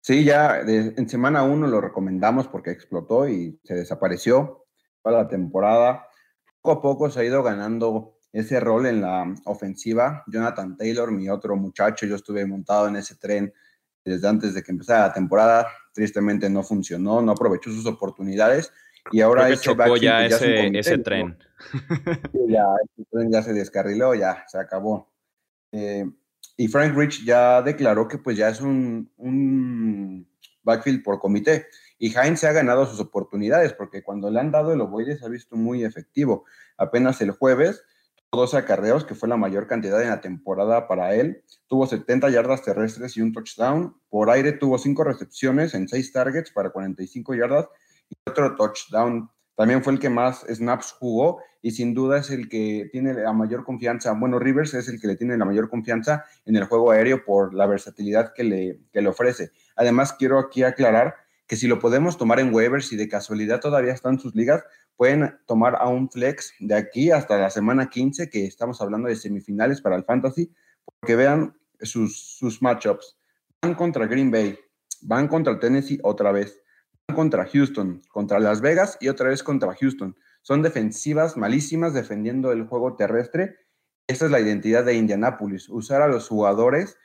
Sí, 0.00 0.22
ya 0.22 0.60
en 0.60 1.08
semana 1.08 1.42
uno 1.42 1.66
lo 1.66 1.80
recomendamos 1.80 2.46
porque 2.46 2.70
explotó 2.70 3.28
y 3.28 3.58
se 3.64 3.74
desapareció 3.74 4.66
para 5.02 5.18
la 5.18 5.28
temporada. 5.28 6.06
Poco 6.62 6.78
a 6.78 6.82
poco 6.82 7.10
se 7.10 7.20
ha 7.20 7.24
ido 7.24 7.42
ganando 7.42 8.16
ese 8.32 8.60
rol 8.60 8.86
en 8.86 9.00
la 9.00 9.34
ofensiva. 9.46 10.22
Jonathan 10.28 10.76
Taylor, 10.76 11.10
mi 11.10 11.28
otro 11.28 11.56
muchacho, 11.56 12.06
yo 12.06 12.14
estuve 12.14 12.46
montado 12.46 12.86
en 12.86 12.96
ese 12.96 13.16
tren 13.16 13.52
desde 14.10 14.28
antes 14.28 14.54
de 14.54 14.62
que 14.62 14.72
empezara 14.72 15.08
la 15.08 15.12
temporada 15.12 15.66
tristemente 15.92 16.48
no 16.48 16.62
funcionó, 16.62 17.20
no 17.20 17.32
aprovechó 17.32 17.70
sus 17.70 17.86
oportunidades 17.86 18.72
y 19.12 19.20
ahora 19.20 19.48
ese 19.48 19.62
chocó 19.62 19.96
ya, 19.96 20.26
ese, 20.26 20.66
ese 20.78 20.98
tren. 20.98 21.36
ya, 22.48 22.64
ese 22.84 23.04
tren 23.10 23.30
ya 23.30 23.42
se 23.42 23.52
descarriló, 23.52 24.14
ya 24.14 24.44
se 24.48 24.58
acabó. 24.58 25.12
Eh, 25.72 26.04
y 26.56 26.68
Frank 26.68 26.96
Rich 26.96 27.24
ya 27.24 27.62
declaró 27.62 28.08
que 28.08 28.18
pues 28.18 28.36
ya 28.36 28.48
es 28.48 28.60
un, 28.60 29.10
un 29.16 30.26
backfield 30.62 31.02
por 31.02 31.18
comité. 31.18 31.66
Y 31.98 32.16
Heinz 32.16 32.40
se 32.40 32.48
ha 32.48 32.52
ganado 32.52 32.86
sus 32.86 33.00
oportunidades 33.00 33.72
porque 33.72 34.02
cuando 34.02 34.30
le 34.30 34.40
han 34.40 34.50
dado 34.50 34.72
el 34.72 34.80
ovoide 34.80 35.16
se 35.16 35.24
ha 35.24 35.28
visto 35.28 35.56
muy 35.56 35.84
efectivo. 35.84 36.44
Apenas 36.76 37.20
el 37.20 37.30
jueves 37.30 37.82
12 38.36 38.56
acarreos, 38.58 39.04
que 39.04 39.14
fue 39.14 39.28
la 39.28 39.36
mayor 39.36 39.66
cantidad 39.66 40.00
en 40.02 40.10
la 40.10 40.20
temporada 40.20 40.86
para 40.86 41.14
él. 41.14 41.42
Tuvo 41.66 41.86
70 41.86 42.30
yardas 42.30 42.62
terrestres 42.62 43.16
y 43.16 43.22
un 43.22 43.32
touchdown. 43.32 43.96
Por 44.08 44.30
aire 44.30 44.52
tuvo 44.52 44.78
5 44.78 45.02
recepciones 45.02 45.74
en 45.74 45.88
6 45.88 46.12
targets 46.12 46.52
para 46.52 46.70
45 46.70 47.34
yardas 47.34 47.68
y 48.08 48.14
otro 48.30 48.54
touchdown. 48.54 49.28
También 49.56 49.82
fue 49.82 49.94
el 49.94 49.98
que 49.98 50.10
más 50.10 50.44
snaps 50.48 50.92
jugó 50.92 51.40
y 51.62 51.72
sin 51.72 51.94
duda 51.94 52.18
es 52.18 52.30
el 52.30 52.48
que 52.48 52.88
tiene 52.92 53.14
la 53.14 53.32
mayor 53.32 53.64
confianza. 53.64 54.12
Bueno, 54.12 54.38
Rivers 54.38 54.74
es 54.74 54.88
el 54.88 55.00
que 55.00 55.08
le 55.08 55.16
tiene 55.16 55.36
la 55.36 55.44
mayor 55.44 55.68
confianza 55.68 56.24
en 56.44 56.56
el 56.56 56.64
juego 56.64 56.92
aéreo 56.92 57.24
por 57.24 57.54
la 57.54 57.66
versatilidad 57.66 58.32
que 58.34 58.44
le, 58.44 58.80
que 58.92 59.00
le 59.00 59.08
ofrece. 59.08 59.50
Además, 59.74 60.12
quiero 60.12 60.38
aquí 60.38 60.62
aclarar 60.62 61.16
que 61.46 61.56
si 61.56 61.68
lo 61.68 61.78
podemos 61.78 62.18
tomar 62.18 62.40
en 62.40 62.52
waivers 62.52 62.92
y 62.92 62.96
de 62.96 63.08
casualidad 63.08 63.60
todavía 63.60 63.92
están 63.92 64.18
sus 64.18 64.34
ligas, 64.34 64.64
pueden 64.96 65.38
tomar 65.46 65.76
a 65.76 65.88
un 65.88 66.10
flex 66.10 66.52
de 66.58 66.74
aquí 66.74 67.10
hasta 67.10 67.38
la 67.38 67.50
semana 67.50 67.88
15, 67.88 68.30
que 68.30 68.46
estamos 68.46 68.80
hablando 68.80 69.08
de 69.08 69.16
semifinales 69.16 69.80
para 69.80 69.96
el 69.96 70.04
fantasy, 70.04 70.52
porque 70.84 71.16
vean 71.16 71.56
sus, 71.80 72.36
sus 72.36 72.62
matchups. 72.62 73.18
Van 73.62 73.74
contra 73.74 74.06
Green 74.06 74.30
Bay, 74.30 74.58
van 75.02 75.28
contra 75.28 75.58
Tennessee 75.60 76.00
otra 76.02 76.32
vez, 76.32 76.60
van 77.08 77.16
contra 77.16 77.46
Houston, 77.46 78.02
contra 78.08 78.40
Las 78.40 78.60
Vegas 78.60 78.98
y 79.00 79.08
otra 79.08 79.28
vez 79.28 79.42
contra 79.42 79.74
Houston. 79.74 80.16
Son 80.42 80.62
defensivas 80.62 81.36
malísimas 81.36 81.94
defendiendo 81.94 82.52
el 82.52 82.66
juego 82.66 82.96
terrestre. 82.96 83.56
Esta 84.08 84.26
es 84.26 84.30
la 84.30 84.40
identidad 84.40 84.84
de 84.84 84.94
Indianapolis, 84.94 85.68
usar 85.68 86.02
a 86.02 86.08
los 86.08 86.28
jugadores 86.28 86.96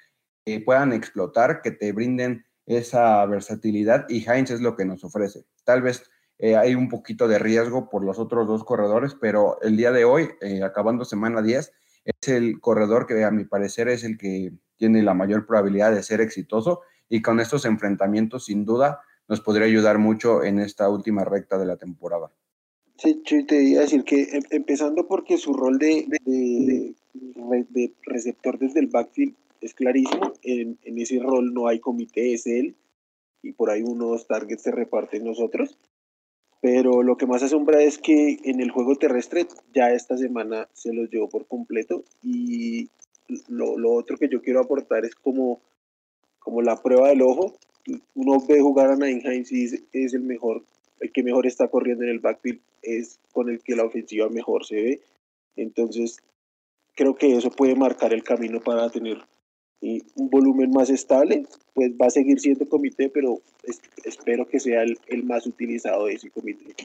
que 0.46 0.60
puedan 0.60 0.94
explotar, 0.94 1.62
que 1.62 1.72
te 1.72 1.92
brinden 1.92 2.46
esa 2.66 3.26
versatilidad 3.26 4.06
y 4.10 4.28
Heinz 4.30 4.52
es 4.52 4.62
lo 4.62 4.76
que 4.76 4.86
nos 4.86 5.04
ofrece. 5.04 5.46
Tal 5.64 5.82
vez 5.82 6.04
eh, 6.40 6.56
hay 6.56 6.76
un 6.76 6.90
poquito 6.90 7.28
de 7.28 7.40
riesgo 7.40 7.90
por 7.90 8.04
los 8.04 8.18
otros 8.20 8.48
dos 8.48 8.64
corredores, 8.64 9.16
pero 9.20 9.62
el 9.62 9.78
día 9.78 9.92
de 9.92 10.06
hoy, 10.06 10.30
eh, 10.42 10.64
acabando 10.64 11.06
semana 11.06 11.42
10, 11.42 11.72
es 12.06 12.28
el 12.28 12.60
corredor 12.60 13.06
que 13.06 13.24
a 13.24 13.32
mi 13.32 13.46
parecer 13.46 13.88
es 13.90 14.04
el 14.04 14.18
que 14.18 14.52
tiene 14.78 15.04
la 15.04 15.14
mayor 15.14 15.46
probabilidad 15.46 15.94
de 15.94 16.02
ser 16.02 16.22
exitoso 16.22 16.82
y 17.10 17.22
con 17.22 17.40
estos 17.40 17.66
enfrentamientos 17.66 18.46
sin 18.46 18.66
duda 18.66 19.02
nos 19.28 19.42
podría 19.42 19.68
ayudar 19.68 20.00
mucho 20.00 20.44
en 20.44 20.60
esta 20.60 20.90
última 20.90 21.24
recta 21.24 21.58
de 21.58 21.66
la 21.66 21.78
temporada. 21.78 22.32
Sí, 22.98 23.22
yo 23.26 23.46
te 23.46 23.62
iba 23.62 23.80
a 23.80 23.84
decir 23.84 24.04
que 24.04 24.24
em, 24.24 24.44
empezando 24.50 25.08
porque 25.08 25.38
su 25.38 25.54
rol 25.54 25.78
de, 25.78 26.06
de, 26.26 26.96
de 27.70 27.94
receptor 28.04 28.58
desde 28.58 28.80
el 28.80 28.88
backfield 28.88 29.36
es 29.62 29.74
clarísimo. 29.74 30.34
En, 30.42 30.78
ese 30.84 31.20
rol 31.20 31.54
no 31.54 31.68
hay 31.68 31.80
comité, 31.80 32.34
es 32.34 32.48
él. 32.48 32.76
Y 33.44 33.54
por 33.54 33.70
ahí 33.70 33.82
unos 33.82 34.28
targets 34.28 34.64
se 34.64 34.72
reparten 34.72 35.24
nosotros. 35.24 35.78
Pero 36.62 37.02
lo 37.02 37.18
que 37.18 37.26
más 37.26 37.42
asombra 37.42 37.82
es 37.82 37.98
que 37.98 38.38
en 38.44 38.60
el 38.60 38.72
juego 38.72 38.96
terrestre 38.96 39.48
ya 39.74 39.92
esta 39.92 40.18
semana 40.18 40.68
se 40.74 40.94
los 40.94 41.10
llevó 41.10 41.30
por 41.30 41.48
completo. 41.48 42.04
Y 42.22 42.90
lo, 43.48 43.94
otro 43.94 44.18
que 44.18 44.30
yo 44.30 44.42
quiero 44.42 44.60
aportar 44.60 45.06
es 45.06 45.16
como, 45.16 45.62
como 46.40 46.62
la 46.62 46.82
prueba 46.82 47.10
del 47.10 47.22
ojo. 47.22 47.56
Uno 48.14 48.40
ve 48.48 48.62
jugar 48.62 48.92
a 48.92 48.96
Nine 48.96 49.22
Hines 49.24 49.52
y 49.52 49.66
es 49.94 50.14
el 50.14 50.22
mejor, 50.22 50.64
el 51.00 51.12
que 51.12 51.24
mejor 51.24 51.48
está 51.48 51.68
corriendo 51.68 52.04
en 52.04 52.12
el 52.12 52.20
backfield, 52.20 52.62
es 52.84 53.20
con 53.32 53.50
el 53.50 53.64
que 53.64 53.76
la 53.76 53.86
ofensiva 53.86 54.30
mejor 54.30 54.66
se 54.66 54.76
ve. 54.76 55.02
Entonces, 55.56 56.18
creo 56.94 57.16
que 57.16 57.36
eso 57.36 57.50
puede 57.50 57.76
marcar 57.76 58.14
el 58.14 58.24
camino 58.24 58.62
para 58.62 58.88
tener 58.92 59.18
y 59.82 60.04
un 60.16 60.30
volumen 60.30 60.72
más 60.72 60.90
estable, 60.90 61.46
pues 61.74 61.92
va 62.00 62.06
a 62.06 62.12
seguir 62.12 62.40
siendo 62.40 62.68
comité, 62.70 63.10
pero 63.10 63.42
espero 64.06 64.48
que 64.48 64.60
sea 64.60 64.84
el, 64.84 64.98
el, 65.08 65.24
más 65.24 65.48
utilizado 65.48 66.06
de 66.06 66.14
ese 66.14 66.30
comité. 66.30 66.76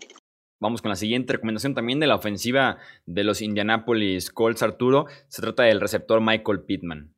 Vamos 0.60 0.80
con 0.80 0.88
la 0.88 0.96
siguiente 0.96 1.34
recomendación 1.34 1.74
también 1.74 2.00
de 2.00 2.06
la 2.06 2.16
ofensiva 2.16 2.78
de 3.04 3.24
los 3.24 3.42
Indianapolis 3.42 4.30
Colts, 4.30 4.62
Arturo. 4.62 5.04
Se 5.28 5.42
trata 5.42 5.64
del 5.64 5.80
receptor 5.82 6.22
Michael 6.22 6.64
Pittman. 6.64 7.12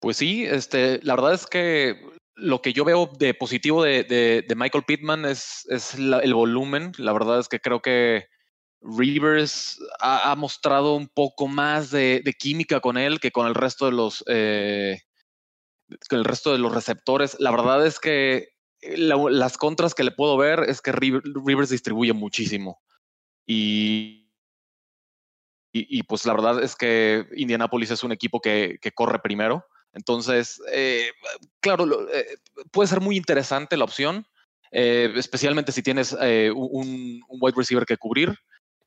Pues 0.00 0.18
sí, 0.18 0.44
este, 0.44 1.00
la 1.02 1.16
verdad 1.16 1.32
es 1.32 1.46
que 1.46 1.96
lo 2.36 2.60
que 2.60 2.72
yo 2.72 2.84
veo 2.84 3.10
de 3.18 3.34
positivo 3.34 3.82
de, 3.82 4.04
de, 4.04 4.44
de 4.46 4.54
Michael 4.54 4.84
Pittman 4.86 5.24
es, 5.24 5.66
es 5.70 5.98
la, 5.98 6.18
el 6.20 6.34
volumen. 6.34 6.92
La 6.98 7.14
verdad 7.14 7.40
es 7.40 7.48
que 7.48 7.58
creo 7.58 7.80
que 7.80 8.26
Rivers 8.80 9.78
ha, 10.00 10.34
mostrado 10.36 10.94
un 10.94 11.08
poco 11.08 11.48
más 11.48 11.90
de, 11.90 12.22
química 12.38 12.80
con 12.80 12.96
él 12.96 13.18
que 13.20 13.32
con 13.32 13.46
el 13.46 13.54
resto 13.54 13.86
de 13.86 13.92
los 13.92 14.24
eh, 14.28 15.00
el 16.10 16.24
resto 16.24 16.52
de 16.52 16.58
los 16.58 16.72
receptores. 16.72 17.36
La 17.40 17.50
verdad 17.50 17.86
es 17.86 17.98
que 17.98 18.50
la, 18.82 19.16
las 19.30 19.56
contras 19.56 19.94
que 19.94 20.04
le 20.04 20.12
puedo 20.12 20.36
ver 20.36 20.60
es 20.68 20.80
que 20.80 20.92
Rivers 20.92 21.70
distribuye 21.70 22.12
muchísimo. 22.12 22.80
Y, 23.46 24.28
y, 25.72 26.02
pues 26.04 26.24
la 26.26 26.34
verdad 26.34 26.62
es 26.62 26.76
que 26.76 27.26
Indianapolis 27.36 27.90
es 27.90 28.02
un 28.02 28.12
equipo 28.12 28.40
que, 28.40 28.78
corre 28.94 29.18
primero. 29.18 29.64
Entonces, 29.92 30.60
eh, 30.72 31.10
claro, 31.60 32.08
eh, 32.12 32.26
puede 32.70 32.88
ser 32.88 33.00
muy 33.00 33.16
interesante 33.16 33.76
la 33.76 33.84
opción, 33.84 34.26
eh, 34.70 35.12
especialmente 35.16 35.72
si 35.72 35.82
tienes 35.82 36.12
un, 36.12 37.20
wide 37.28 37.56
receiver 37.56 37.86
que 37.86 37.96
cubrir. 37.96 38.34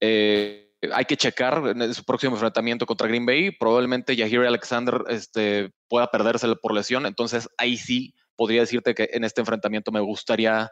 Hay 0.02 1.06
que 1.06 1.18
checar 1.18 1.62
en 1.68 1.94
su 1.94 2.04
próximo 2.04 2.36
enfrentamiento 2.36 2.86
contra 2.86 3.08
Green 3.08 3.26
Bay. 3.26 3.52
Probablemente 3.52 4.16
Yahir 4.16 4.40
Alexander 4.42 5.04
este, 5.10 5.72
pueda 5.88 6.10
perderse 6.10 6.48
por 6.56 6.74
lesión. 6.74 7.06
Entonces, 7.06 7.48
ahí 7.58 7.78
sí 7.78 8.16
podría 8.36 8.62
decirte 8.62 8.96
que 8.96 9.10
en 9.14 9.24
este 9.24 9.42
enfrentamiento 9.42 9.92
me 9.92 10.00
gustaría, 10.00 10.70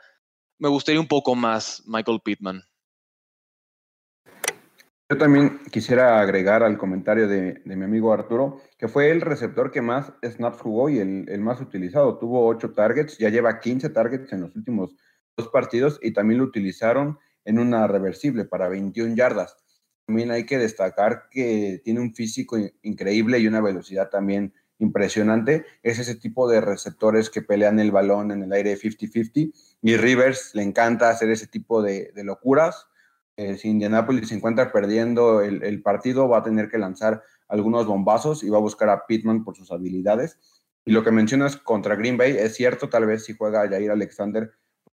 me 0.58 0.70
gustaría 0.70 1.00
un 1.00 1.08
poco 1.08 1.36
más 1.36 1.84
Michael 1.86 2.22
Pittman. 2.24 2.64
Yo 5.12 5.18
también 5.18 5.60
quisiera 5.72 6.22
agregar 6.22 6.62
al 6.62 6.78
comentario 6.78 7.28
de, 7.28 7.62
mi 7.66 7.84
amigo 7.84 8.14
Arturo, 8.14 8.62
que 8.78 8.88
fue 8.88 9.10
el 9.10 9.22
receptor 9.22 9.72
que 9.72 9.82
más 9.82 10.14
snaps 10.24 10.62
jugó 10.62 10.88
y 10.90 11.00
el, 11.00 11.42
más 11.42 11.60
utilizado. 11.62 12.20
Tuvo 12.20 12.48
ocho 12.48 12.74
targets, 12.74 13.18
ya 13.18 13.30
lleva 13.30 13.60
15 13.60 13.90
targets 13.90 14.32
en 14.34 14.42
los 14.42 14.56
últimos 14.56 14.96
dos 15.36 15.48
partidos 15.48 16.00
y 16.04 16.14
también 16.14 16.40
lo 16.40 16.46
utilizaron 16.46 17.18
en 17.46 17.60
una 17.60 17.88
reversible 17.88 18.46
para 18.46 18.70
21 18.70 19.16
yardas. 19.16 19.58
También 20.06 20.32
hay 20.32 20.46
que 20.46 20.58
destacar 20.58 21.30
que 21.30 21.82
tiene 21.84 22.00
un 22.00 22.14
físico 22.14 22.58
increíble 22.82 23.40
y 23.40 23.48
una 23.48 23.62
velocidad 23.62 24.10
también 24.10 24.54
impresionante. 24.80 25.66
Es 25.84 26.00
ese 26.00 26.16
tipo 26.16 26.50
de 26.50 26.62
receptores 26.62 27.30
que 27.30 27.42
pelean 27.42 27.80
el 27.80 27.92
balón 27.92 28.32
en 28.32 28.44
el 28.44 28.54
aire 28.54 28.78
50-50 28.78 29.54
y 29.82 29.98
Rivers 29.98 30.52
le 30.56 30.64
encanta 30.64 31.10
hacer 31.10 31.30
ese 31.30 31.48
tipo 31.48 31.82
de 31.82 32.12
locuras 32.24 32.90
eh, 33.40 33.56
si 33.56 33.70
Indianapolis 33.70 34.28
se 34.28 34.36
encuentra 34.36 34.70
perdiendo 34.70 35.40
el, 35.40 35.82
partido, 35.82 36.28
va 36.28 36.40
a 36.40 36.44
tener 36.44 36.68
que 36.68 36.78
lanzar 36.78 37.24
algunos 37.48 37.86
bombazos 37.86 38.44
y 38.44 38.50
va 38.50 38.58
a 38.58 38.60
buscar 38.60 38.90
a 38.90 39.06
Pittman 39.06 39.46
por 39.46 39.56
sus 39.56 39.72
habilidades. 39.72 40.38
Y 40.84 40.92
lo 40.92 41.06
que 41.06 41.12
mencionas 41.12 41.56
contra 41.56 41.96
Green 41.96 42.18
Bay 42.18 42.36
es 42.38 42.56
cierto, 42.56 42.90
tal 42.90 43.06
vez 43.06 43.24
si 43.24 43.38
juega 43.38 43.66
Jair 43.70 43.92
Alexander 43.92 44.52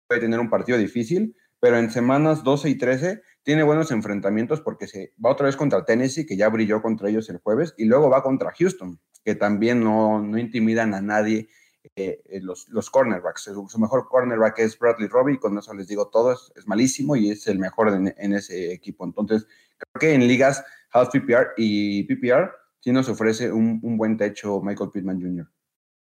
puede 0.08 0.22
tener 0.22 0.40
un 0.40 0.50
partido 0.50 0.80
difícil, 0.80 1.36
pero 1.62 1.78
en 1.78 1.92
semanas 1.92 2.44
12 2.44 2.70
y 2.70 2.78
13 2.78 3.22
tiene 3.44 3.64
buenos 3.64 3.92
enfrentamientos 3.92 4.62
porque 4.62 4.88
se 4.88 5.14
va 5.24 5.30
otra 5.30 5.46
vez 5.46 5.56
contra 5.56 5.86
Tennessee, 5.86 6.26
que 6.26 6.36
ya 6.36 6.50
brilló 6.50 6.82
contra 6.82 7.08
ellos 7.08 7.30
el 7.30 7.38
jueves, 7.38 7.76
y 7.78 7.86
luego 7.86 8.10
va 8.10 8.24
contra 8.24 8.52
Houston, 8.52 9.00
que 9.24 9.36
también 9.36 9.84
no, 9.84 10.20
no 10.22 10.40
intimidan 10.40 10.96
a 10.96 11.02
nadie 11.02 11.50
eh, 11.96 12.22
eh, 12.26 12.42
los, 12.42 12.68
los, 12.70 12.90
cornerbacks. 12.90 13.44
Su, 13.44 13.80
mejor 13.80 14.08
cornerback 14.10 14.58
es 14.60 14.78
Bradley 14.78 15.08
Robbie, 15.08 15.40
con 15.40 15.56
eso 15.58 15.74
les 15.76 15.88
digo 15.88 16.10
todo, 16.10 16.32
es, 16.32 16.68
malísimo 16.68 17.16
y 17.16 17.30
es 17.30 17.46
el 17.48 17.60
mejor 17.60 17.90
en, 17.90 18.34
ese 18.34 18.74
equipo. 18.74 19.06
Entonces, 19.06 19.48
creo 19.78 20.00
que 20.00 20.16
en 20.16 20.28
ligas 20.28 20.66
half 20.92 21.10
PPR 21.10 21.54
y 21.58 22.04
PPR 22.04 22.52
sí 22.80 22.92
nos 22.92 23.08
ofrece 23.08 23.52
un, 23.52 23.80
un 23.84 23.98
buen 23.98 24.18
techo 24.18 24.62
Michael 24.62 24.90
Pittman 24.92 25.22
Jr. 25.22 25.48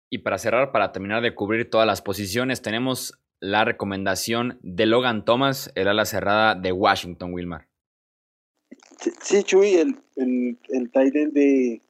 Y 0.10 0.20
para 0.20 0.38
cerrar, 0.38 0.72
para 0.72 0.92
terminar 0.92 1.22
de 1.22 1.36
cubrir 1.36 1.70
todas 1.70 1.88
las 1.88 2.02
posiciones, 2.02 2.62
tenemos 2.62 3.21
la 3.42 3.66
recomendación 3.66 4.60
de 4.62 4.86
Logan 4.86 5.26
Thomas, 5.26 5.72
el 5.76 5.90
ala 5.90 6.06
cerrada 6.06 6.56
de 6.56 6.72
Washington, 6.72 7.34
Wilmar. 7.34 7.68
Sí, 9.22 9.44
Chuy, 9.44 9.74
el, 9.74 9.98
el, 10.16 10.58
el 10.70 10.92
Titan 10.92 11.32
de, 11.34 11.82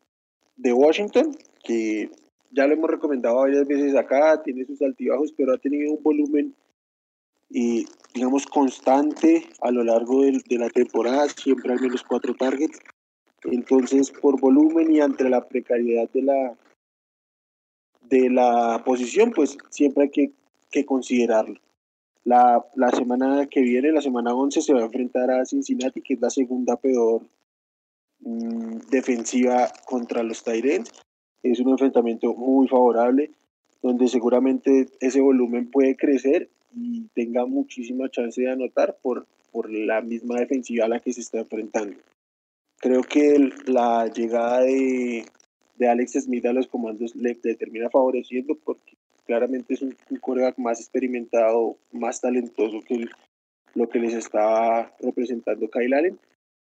de 0.56 0.74
Washington, 0.74 1.38
que 1.64 2.10
ya 2.52 2.66
lo 2.68 2.74
hemos 2.74 2.90
recomendado 2.90 3.36
varias 3.38 3.68
veces 3.68 3.96
acá, 3.96 4.42
tiene 4.44 4.66
sus 4.66 4.82
altibajos, 4.82 5.34
pero 5.34 5.54
ha 5.54 5.58
tenido 5.58 5.92
un 5.92 6.02
volumen 6.02 6.56
y 7.50 7.86
digamos 8.14 8.46
constante 8.46 9.46
a 9.62 9.72
lo 9.72 9.84
largo 9.84 10.24
de, 10.24 10.42
la 10.58 10.70
temporada, 10.70 11.28
siempre 11.30 11.74
al 11.74 11.82
menos 11.82 12.04
cuatro 12.04 12.34
targets. 12.34 12.80
Entonces, 13.44 14.12
por 14.12 14.40
volumen 14.40 14.94
y 14.94 15.02
ante 15.02 15.28
la 15.28 15.46
precariedad 15.48 16.10
de 16.12 16.22
la 16.22 16.58
de 18.02 18.30
la 18.30 18.82
posición, 18.86 19.32
pues 19.32 19.58
siempre 19.70 20.04
hay 20.04 20.10
que, 20.10 20.32
que 20.72 20.86
considerarlo. 20.86 21.60
La, 22.24 22.66
la, 22.76 22.90
semana 22.92 23.48
que 23.48 23.62
viene, 23.62 23.92
la 23.92 24.02
semana 24.02 24.34
11, 24.34 24.62
se 24.62 24.74
va 24.74 24.82
a 24.82 24.86
enfrentar 24.86 25.30
a 25.32 25.46
Cincinnati, 25.46 26.02
que 26.02 26.14
es 26.16 26.22
la 26.22 26.30
segunda 26.30 26.76
peor 26.78 27.24
mm, 28.20 28.78
defensiva 28.90 29.72
contra 29.86 30.24
los 30.24 30.44
Tyrants 30.44 30.92
es 31.44 31.60
un 31.60 31.70
enfrentamiento 31.70 32.34
muy 32.34 32.68
favorable, 32.68 33.32
donde 33.82 34.08
seguramente 34.08 34.88
ese 35.00 35.22
volumen 35.22 35.70
puede 35.72 35.96
crecer 35.96 36.50
y 36.74 37.08
tenga 37.14 37.46
muchísima 37.46 38.10
chance 38.10 38.42
de 38.42 38.52
anotar 38.52 38.98
por, 39.02 39.26
por 39.52 39.72
la 39.72 40.02
misma 40.02 40.40
defensiva 40.40 40.86
a 40.86 40.90
la 40.90 41.00
que 41.00 41.14
se 41.14 41.22
está 41.22 41.40
enfrentando. 41.40 41.98
Creo 42.78 43.02
que 43.02 43.50
la 43.66 44.08
llegada 44.08 44.62
de, 44.62 45.26
de 45.78 45.88
Alex 45.88 46.14
Smith 46.14 46.46
a 46.46 46.54
los 46.54 46.68
comandos 46.68 47.16
le, 47.16 47.36
termina 47.36 47.90
favoreciendo 47.90 48.56
porque 48.64 48.98
claramente 49.32 49.76
es 49.76 49.82
un, 49.82 49.96
un 50.10 50.54
más 50.58 50.82
experimentado, 50.82 51.78
más 51.94 52.20
talentoso 52.20 52.82
que 52.86 53.06
lo 53.76 53.88
que 53.88 54.00
les 54.00 54.14
estaba 54.14 54.92
representando 55.00 55.70
Kyle 55.70 55.94
Allen. 55.94 56.20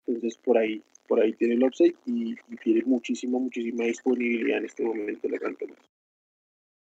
Entonces 0.04 0.36
por 0.38 0.58
ahí 0.58 0.82
por 1.06 1.20
ahí 1.20 1.32
tiene 1.34 1.54
el 1.54 1.62
upside 1.62 1.94
y, 2.06 2.34
tiene 2.64 2.82
muchísima, 2.84 3.38
muchísima 3.38 3.84
disponibilidad 3.84 4.58
en 4.58 4.64
este 4.64 4.84
momento 4.84 5.28
la 5.28 5.38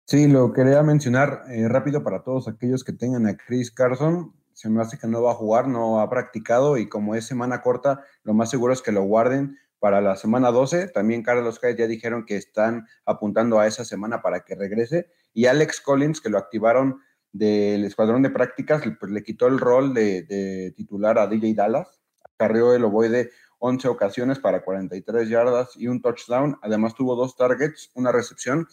Sí, 0.07 0.27
lo 0.27 0.55
quería 0.55 0.83
mencionar 0.83 1.43
eh, 1.51 1.69
rápido 1.69 2.03
para 2.03 2.23
todos 2.23 2.49
aquellos 2.49 2.83
que 2.83 2.95
tengan 2.95 3.27
a 3.27 3.37
Chris 3.37 3.71
Carson. 3.71 4.33
Se 4.55 4.71
me 4.71 4.81
hace 4.81 4.97
que 4.97 5.07
no 5.07 5.23
va 5.23 5.33
a 5.33 5.35
jugar, 5.35 5.69
no 5.69 6.01
ha 6.01 6.09
practicado 6.09 6.79
y 6.79 6.89
como 6.89 7.15
es 7.15 7.27
semana 7.27 7.61
corta, 7.61 8.03
lo 8.23 8.33
más 8.33 8.49
seguro 8.49 8.73
es 8.73 8.81
que 8.81 8.93
lo 8.93 9.03
guarden 9.03 9.59
para 9.79 10.01
la 10.01 10.17
semana 10.17 10.51
12. 10.51 10.89
También 10.89 11.23
Carlos 11.23 11.61
Hyde 11.61 11.77
ya 11.77 11.87
dijeron 11.87 12.25
que 12.25 12.37
están 12.37 12.87
apuntando 13.05 13.61
a 13.61 13.67
esa 13.67 13.85
semana 13.85 14.23
para 14.23 14.41
que 14.41 14.55
regrese. 14.55 15.09
Y 15.33 15.47
Alex 15.47 15.81
Collins, 15.81 16.21
que 16.21 16.31
lo 16.31 16.39
activaron 16.39 17.01
del 17.33 17.85
escuadrón 17.85 18.23
de 18.23 18.31
prácticas, 18.31 18.83
pues 18.99 19.13
le 19.13 19.23
quitó 19.23 19.47
el 19.47 19.59
rol 19.59 19.95
de, 19.95 20.23
de 20.23 20.73
titular 20.77 21.19
a 21.19 21.27
DJ 21.27 21.55
Dallas. 21.55 22.01
Carrió 22.37 22.75
el 22.75 22.85
ovoide 22.85 23.31
11 23.59 23.89
ocasiones 23.89 24.39
para 24.39 24.63
43 24.63 25.29
yardas 25.29 25.71
y 25.77 25.89
un 25.89 26.01
touchdown. 26.01 26.59
Además 26.63 26.95
tuvo 26.95 27.17
dos 27.17 27.37
targets, 27.37 27.91
una 27.95 28.13
recepción 28.13 28.67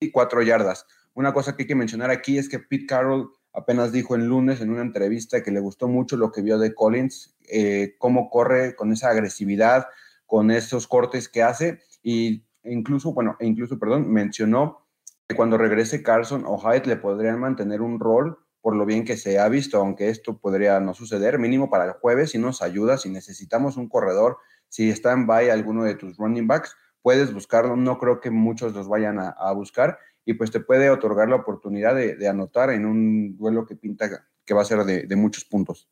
y 0.00 0.10
cuatro 0.10 0.42
yardas. 0.42 0.86
Una 1.14 1.32
cosa 1.32 1.56
que 1.56 1.62
hay 1.62 1.66
que 1.68 1.74
mencionar 1.74 2.10
aquí 2.10 2.38
es 2.38 2.48
que 2.48 2.58
Pete 2.58 2.86
Carroll 2.86 3.30
apenas 3.52 3.92
dijo 3.92 4.16
el 4.16 4.26
lunes 4.26 4.60
en 4.60 4.70
una 4.70 4.82
entrevista 4.82 5.42
que 5.42 5.52
le 5.52 5.60
gustó 5.60 5.86
mucho 5.86 6.16
lo 6.16 6.32
que 6.32 6.42
vio 6.42 6.58
de 6.58 6.74
Collins, 6.74 7.36
eh, 7.48 7.94
cómo 7.98 8.28
corre 8.28 8.74
con 8.74 8.92
esa 8.92 9.10
agresividad, 9.10 9.86
con 10.34 10.50
esos 10.50 10.88
cortes 10.88 11.28
que 11.28 11.44
hace 11.44 11.78
y 12.02 12.44
incluso, 12.64 13.12
bueno, 13.12 13.36
e 13.38 13.46
incluso, 13.46 13.78
perdón, 13.78 14.10
mencionó 14.10 14.84
que 15.28 15.36
cuando 15.36 15.56
regrese 15.56 16.02
Carson 16.02 16.42
o 16.44 16.58
Hyde 16.58 16.86
le 16.86 16.96
podrían 16.96 17.38
mantener 17.38 17.80
un 17.80 18.00
rol 18.00 18.36
por 18.60 18.74
lo 18.74 18.84
bien 18.84 19.04
que 19.04 19.16
se 19.16 19.38
ha 19.38 19.48
visto, 19.48 19.78
aunque 19.78 20.08
esto 20.08 20.38
podría 20.38 20.80
no 20.80 20.92
suceder, 20.92 21.38
mínimo 21.38 21.70
para 21.70 21.84
el 21.84 21.92
jueves, 21.92 22.32
si 22.32 22.38
nos 22.38 22.62
ayuda, 22.62 22.98
si 22.98 23.10
necesitamos 23.10 23.76
un 23.76 23.88
corredor, 23.88 24.38
si 24.68 24.90
está 24.90 25.12
en 25.12 25.28
bye 25.28 25.52
alguno 25.52 25.84
de 25.84 25.94
tus 25.94 26.16
running 26.16 26.48
backs, 26.48 26.74
puedes 27.00 27.32
buscarlo, 27.32 27.76
no 27.76 28.00
creo 28.00 28.20
que 28.20 28.32
muchos 28.32 28.74
los 28.74 28.88
vayan 28.88 29.20
a, 29.20 29.52
buscar 29.52 30.00
y 30.24 30.34
pues 30.34 30.50
te 30.50 30.58
puede 30.58 30.90
otorgar 30.90 31.28
la 31.28 31.36
oportunidad 31.36 31.94
de, 31.94 32.26
anotar 32.26 32.70
en 32.70 32.86
un 32.86 33.36
duelo 33.36 33.66
que 33.66 33.76
pinta 33.76 34.26
que 34.44 34.52
va 34.52 34.62
a 34.62 34.64
ser 34.64 34.82
de, 34.82 35.14
muchos 35.14 35.44
puntos. 35.44 35.88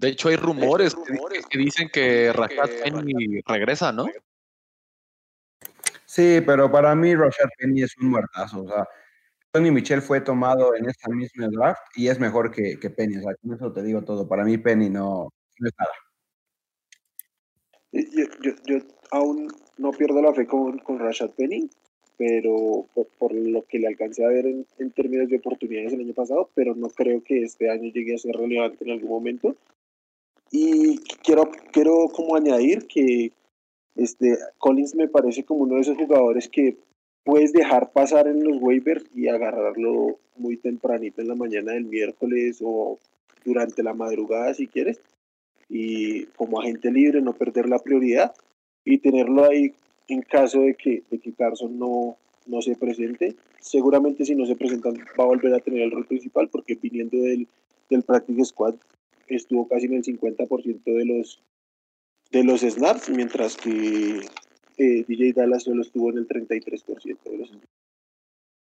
De 0.00 0.08
hecho, 0.08 0.30
hay 0.30 0.36
rumores, 0.36 0.96
que, 1.50 1.58
dicen 1.58 1.90
que 1.92 2.32
Rashad 2.32 2.70
Penny 2.82 3.42
regresa, 3.46 3.92
¿no? 3.92 4.06
Sí, 6.06 6.40
pero 6.46 6.72
para 6.72 6.94
mí 6.94 7.14
Rashad 7.14 7.50
Penny 7.58 7.82
es 7.82 7.94
un 7.98 8.08
muertazo. 8.08 8.62
O 8.62 8.66
sea, 8.66 8.88
Tony 9.50 9.70
Michel 9.70 10.00
fue 10.00 10.22
tomado 10.22 10.74
en 10.74 10.88
esta 10.88 11.10
misma 11.10 11.48
draft 11.48 11.82
y 11.94 12.08
es 12.08 12.18
mejor 12.18 12.50
que, 12.50 12.80
que 12.80 12.88
Penny. 12.88 13.18
O 13.18 13.20
sea, 13.20 13.34
con 13.42 13.52
eso 13.52 13.72
te 13.74 13.82
digo 13.82 14.02
todo. 14.02 14.26
Para 14.26 14.42
mí, 14.42 14.56
Penny 14.56 14.88
no, 14.88 15.28
es 15.56 15.72
nada. 15.78 15.92
Yo, 17.92 18.52
yo, 18.64 18.78
aún 19.10 19.48
no 19.76 19.90
pierdo 19.90 20.22
la 20.22 20.32
fe 20.32 20.46
con, 20.46 20.78
con 20.78 20.98
Rashad 20.98 21.32
Penny, 21.32 21.68
pero 22.16 22.86
por, 23.18 23.34
lo 23.34 23.66
que 23.66 23.80
le 23.80 23.88
alcancé 23.88 24.24
a 24.24 24.28
ver 24.28 24.46
en, 24.46 24.66
en, 24.78 24.92
términos 24.92 25.28
de 25.28 25.36
oportunidades 25.36 25.92
el 25.92 26.00
año 26.00 26.14
pasado, 26.14 26.48
pero 26.54 26.74
no 26.74 26.88
creo 26.88 27.22
que 27.22 27.42
este 27.42 27.68
año 27.68 27.92
llegue 27.92 28.14
a 28.14 28.18
ser 28.18 28.34
relevante 28.34 28.82
en 28.82 28.92
algún 28.92 29.10
momento. 29.10 29.56
Y 30.50 30.98
quiero, 31.22 31.50
quiero 31.72 32.08
como 32.08 32.36
añadir 32.36 32.86
que 32.86 33.32
este, 33.94 34.38
Collins 34.58 34.94
me 34.94 35.08
parece 35.08 35.44
como 35.44 35.60
uno 35.60 35.76
de 35.76 35.82
esos 35.82 35.96
jugadores 35.96 36.48
que 36.48 36.76
puedes 37.24 37.52
dejar 37.52 37.92
pasar 37.92 38.26
en 38.26 38.42
los 38.42 38.60
waivers 38.60 39.04
y 39.14 39.28
agarrarlo 39.28 40.18
muy 40.36 40.56
tempranito 40.56 41.20
en 41.20 41.28
la 41.28 41.34
mañana 41.34 41.72
del 41.72 41.84
miércoles 41.84 42.58
o 42.62 42.98
durante 43.44 43.82
la 43.82 43.94
madrugada 43.94 44.54
si 44.54 44.66
quieres 44.66 45.00
y 45.68 46.24
como 46.36 46.60
agente 46.60 46.90
libre 46.90 47.22
no 47.22 47.32
perder 47.32 47.68
la 47.68 47.78
prioridad 47.78 48.34
y 48.84 48.98
tenerlo 48.98 49.44
ahí 49.44 49.72
en 50.08 50.22
caso 50.22 50.62
de 50.62 50.74
que, 50.74 51.04
de 51.10 51.18
que 51.18 51.32
Carson 51.32 51.78
no, 51.78 52.16
no 52.46 52.60
se 52.60 52.74
presente. 52.74 53.36
Seguramente 53.60 54.24
si 54.24 54.34
no 54.34 54.46
se 54.46 54.56
presenta 54.56 54.90
va 54.90 55.24
a 55.24 55.28
volver 55.28 55.54
a 55.54 55.60
tener 55.60 55.82
el 55.82 55.92
rol 55.92 56.06
principal 56.06 56.48
porque 56.48 56.74
viniendo 56.74 57.18
del, 57.18 57.46
del 57.88 58.02
Practice 58.02 58.46
Squad 58.46 58.74
estuvo 59.36 59.68
casi 59.68 59.86
en 59.86 59.94
el 59.94 60.02
50% 60.02 60.82
de 60.84 61.04
los, 61.04 61.42
de 62.30 62.44
los 62.44 62.60
snaps, 62.60 63.10
mientras 63.10 63.56
que 63.56 64.20
eh, 64.78 65.04
DJ 65.06 65.32
Dallas 65.34 65.64
solo 65.64 65.82
estuvo 65.82 66.10
en 66.10 66.18
el 66.18 66.28
33% 66.28 67.18
de 67.24 67.38
los 67.38 67.50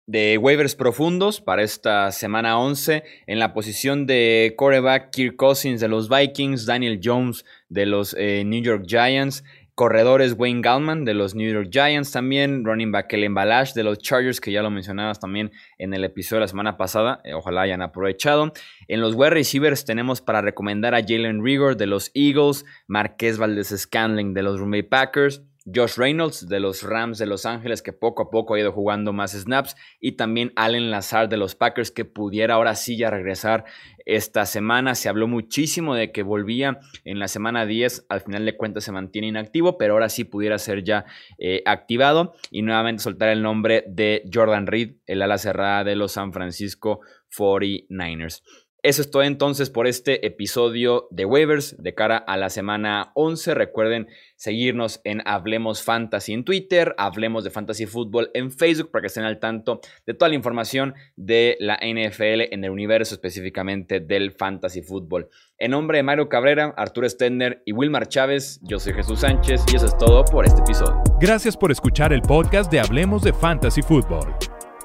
de 0.06 0.36
waivers 0.36 0.74
profundos 0.74 1.40
para 1.40 1.62
esta 1.62 2.12
semana 2.12 2.58
11. 2.58 3.04
En 3.26 3.38
la 3.38 3.54
posición 3.54 4.06
de 4.06 4.54
coreback, 4.56 5.10
Kirk 5.10 5.36
Cousins 5.36 5.80
de 5.80 5.88
los 5.88 6.08
Vikings, 6.08 6.66
Daniel 6.66 7.00
Jones 7.02 7.44
de 7.68 7.86
los 7.86 8.14
eh, 8.18 8.42
New 8.44 8.62
York 8.62 8.84
Giants, 8.86 9.44
corredores 9.74 10.34
Wayne 10.38 10.60
Gallman 10.60 11.04
de 11.04 11.14
los 11.14 11.34
New 11.34 11.52
York 11.52 11.68
Giants 11.70 12.12
también, 12.12 12.64
running 12.64 12.92
back 12.92 13.12
el 13.12 13.24
Embalash 13.24 13.72
de 13.72 13.82
los 13.82 13.98
Chargers, 13.98 14.40
que 14.40 14.52
ya 14.52 14.62
lo 14.62 14.70
mencionabas 14.70 15.18
también 15.18 15.50
en 15.78 15.94
el 15.94 16.04
episodio 16.04 16.38
de 16.38 16.44
la 16.44 16.48
semana 16.48 16.76
pasada, 16.76 17.20
eh, 17.24 17.34
ojalá 17.34 17.62
hayan 17.62 17.82
aprovechado. 17.82 18.52
En 18.86 19.00
los 19.00 19.14
wide 19.14 19.30
receivers 19.30 19.84
tenemos 19.84 20.20
para 20.20 20.42
recomendar 20.42 20.94
a 20.94 21.02
Jalen 21.02 21.44
Rigor 21.44 21.76
de 21.76 21.86
los 21.86 22.10
Eagles, 22.14 22.64
Marqués 22.86 23.38
Valdez 23.38 23.68
Scanling 23.76 24.32
de 24.32 24.42
los 24.42 24.60
Green 24.60 24.88
Packers, 24.88 25.42
Josh 25.72 25.96
Reynolds 25.96 26.46
de 26.46 26.60
los 26.60 26.82
Rams 26.82 27.16
de 27.16 27.24
Los 27.24 27.46
Ángeles, 27.46 27.80
que 27.80 27.94
poco 27.94 28.24
a 28.24 28.30
poco 28.30 28.54
ha 28.54 28.60
ido 28.60 28.70
jugando 28.70 29.14
más 29.14 29.32
snaps, 29.32 29.76
y 29.98 30.12
también 30.12 30.52
Allen 30.56 30.90
Lazar 30.90 31.28
de 31.28 31.38
los 31.38 31.54
Packers, 31.54 31.90
que 31.90 32.04
pudiera 32.04 32.54
ahora 32.54 32.74
sí 32.74 32.98
ya 32.98 33.08
regresar 33.08 33.64
esta 34.04 34.46
semana. 34.46 34.94
Se 34.94 35.08
habló 35.08 35.26
muchísimo 35.26 35.94
de 35.94 36.12
que 36.12 36.22
volvía 36.22 36.80
en 37.04 37.18
la 37.18 37.28
semana 37.28 37.66
10, 37.66 38.06
al 38.08 38.20
final 38.20 38.44
de 38.44 38.56
cuentas 38.56 38.84
se 38.84 38.92
mantiene 38.92 39.28
inactivo, 39.28 39.78
pero 39.78 39.94
ahora 39.94 40.08
sí 40.08 40.24
pudiera 40.24 40.58
ser 40.58 40.84
ya 40.84 41.04
eh, 41.38 41.62
activado. 41.66 42.34
Y 42.50 42.62
nuevamente 42.62 43.02
soltar 43.02 43.30
el 43.30 43.42
nombre 43.42 43.84
de 43.88 44.22
Jordan 44.32 44.66
Reed, 44.66 44.96
el 45.06 45.22
ala 45.22 45.38
cerrada 45.38 45.84
de 45.84 45.96
los 45.96 46.12
San 46.12 46.32
Francisco 46.32 47.00
49ers. 47.36 48.42
Eso 48.84 49.00
es 49.00 49.10
todo 49.10 49.22
entonces 49.22 49.70
por 49.70 49.86
este 49.86 50.26
episodio 50.26 51.08
de 51.10 51.24
waivers 51.24 51.82
de 51.82 51.94
cara 51.94 52.18
a 52.18 52.36
la 52.36 52.50
semana 52.50 53.12
11. 53.14 53.54
Recuerden 53.54 54.08
seguirnos 54.36 55.00
en 55.04 55.22
Hablemos 55.24 55.82
Fantasy 55.82 56.34
en 56.34 56.44
Twitter, 56.44 56.94
Hablemos 56.98 57.44
de 57.44 57.50
Fantasy 57.50 57.86
Fútbol 57.86 58.30
en 58.34 58.50
Facebook 58.50 58.90
para 58.90 59.00
que 59.00 59.06
estén 59.06 59.24
al 59.24 59.40
tanto 59.40 59.80
de 60.04 60.12
toda 60.12 60.28
la 60.28 60.34
información 60.34 60.92
de 61.16 61.56
la 61.60 61.76
NFL 61.76 62.52
en 62.52 62.62
el 62.62 62.70
universo 62.70 63.14
específicamente 63.14 64.00
del 64.00 64.32
Fantasy 64.32 64.82
Fútbol. 64.82 65.30
En 65.56 65.70
nombre 65.70 65.96
de 65.96 66.02
Mario 66.02 66.28
Cabrera, 66.28 66.74
Arturo 66.76 67.08
Stender 67.08 67.62
y 67.64 67.72
Wilmar 67.72 68.08
Chávez, 68.08 68.60
yo 68.64 68.78
soy 68.78 68.92
Jesús 68.92 69.20
Sánchez 69.20 69.64
y 69.72 69.76
eso 69.76 69.86
es 69.86 69.96
todo 69.96 70.26
por 70.26 70.44
este 70.44 70.60
episodio. 70.60 71.02
Gracias 71.18 71.56
por 71.56 71.72
escuchar 71.72 72.12
el 72.12 72.20
podcast 72.20 72.70
de 72.70 72.80
Hablemos 72.80 73.22
de 73.22 73.32
Fantasy 73.32 73.80
Fútbol. 73.80 74.53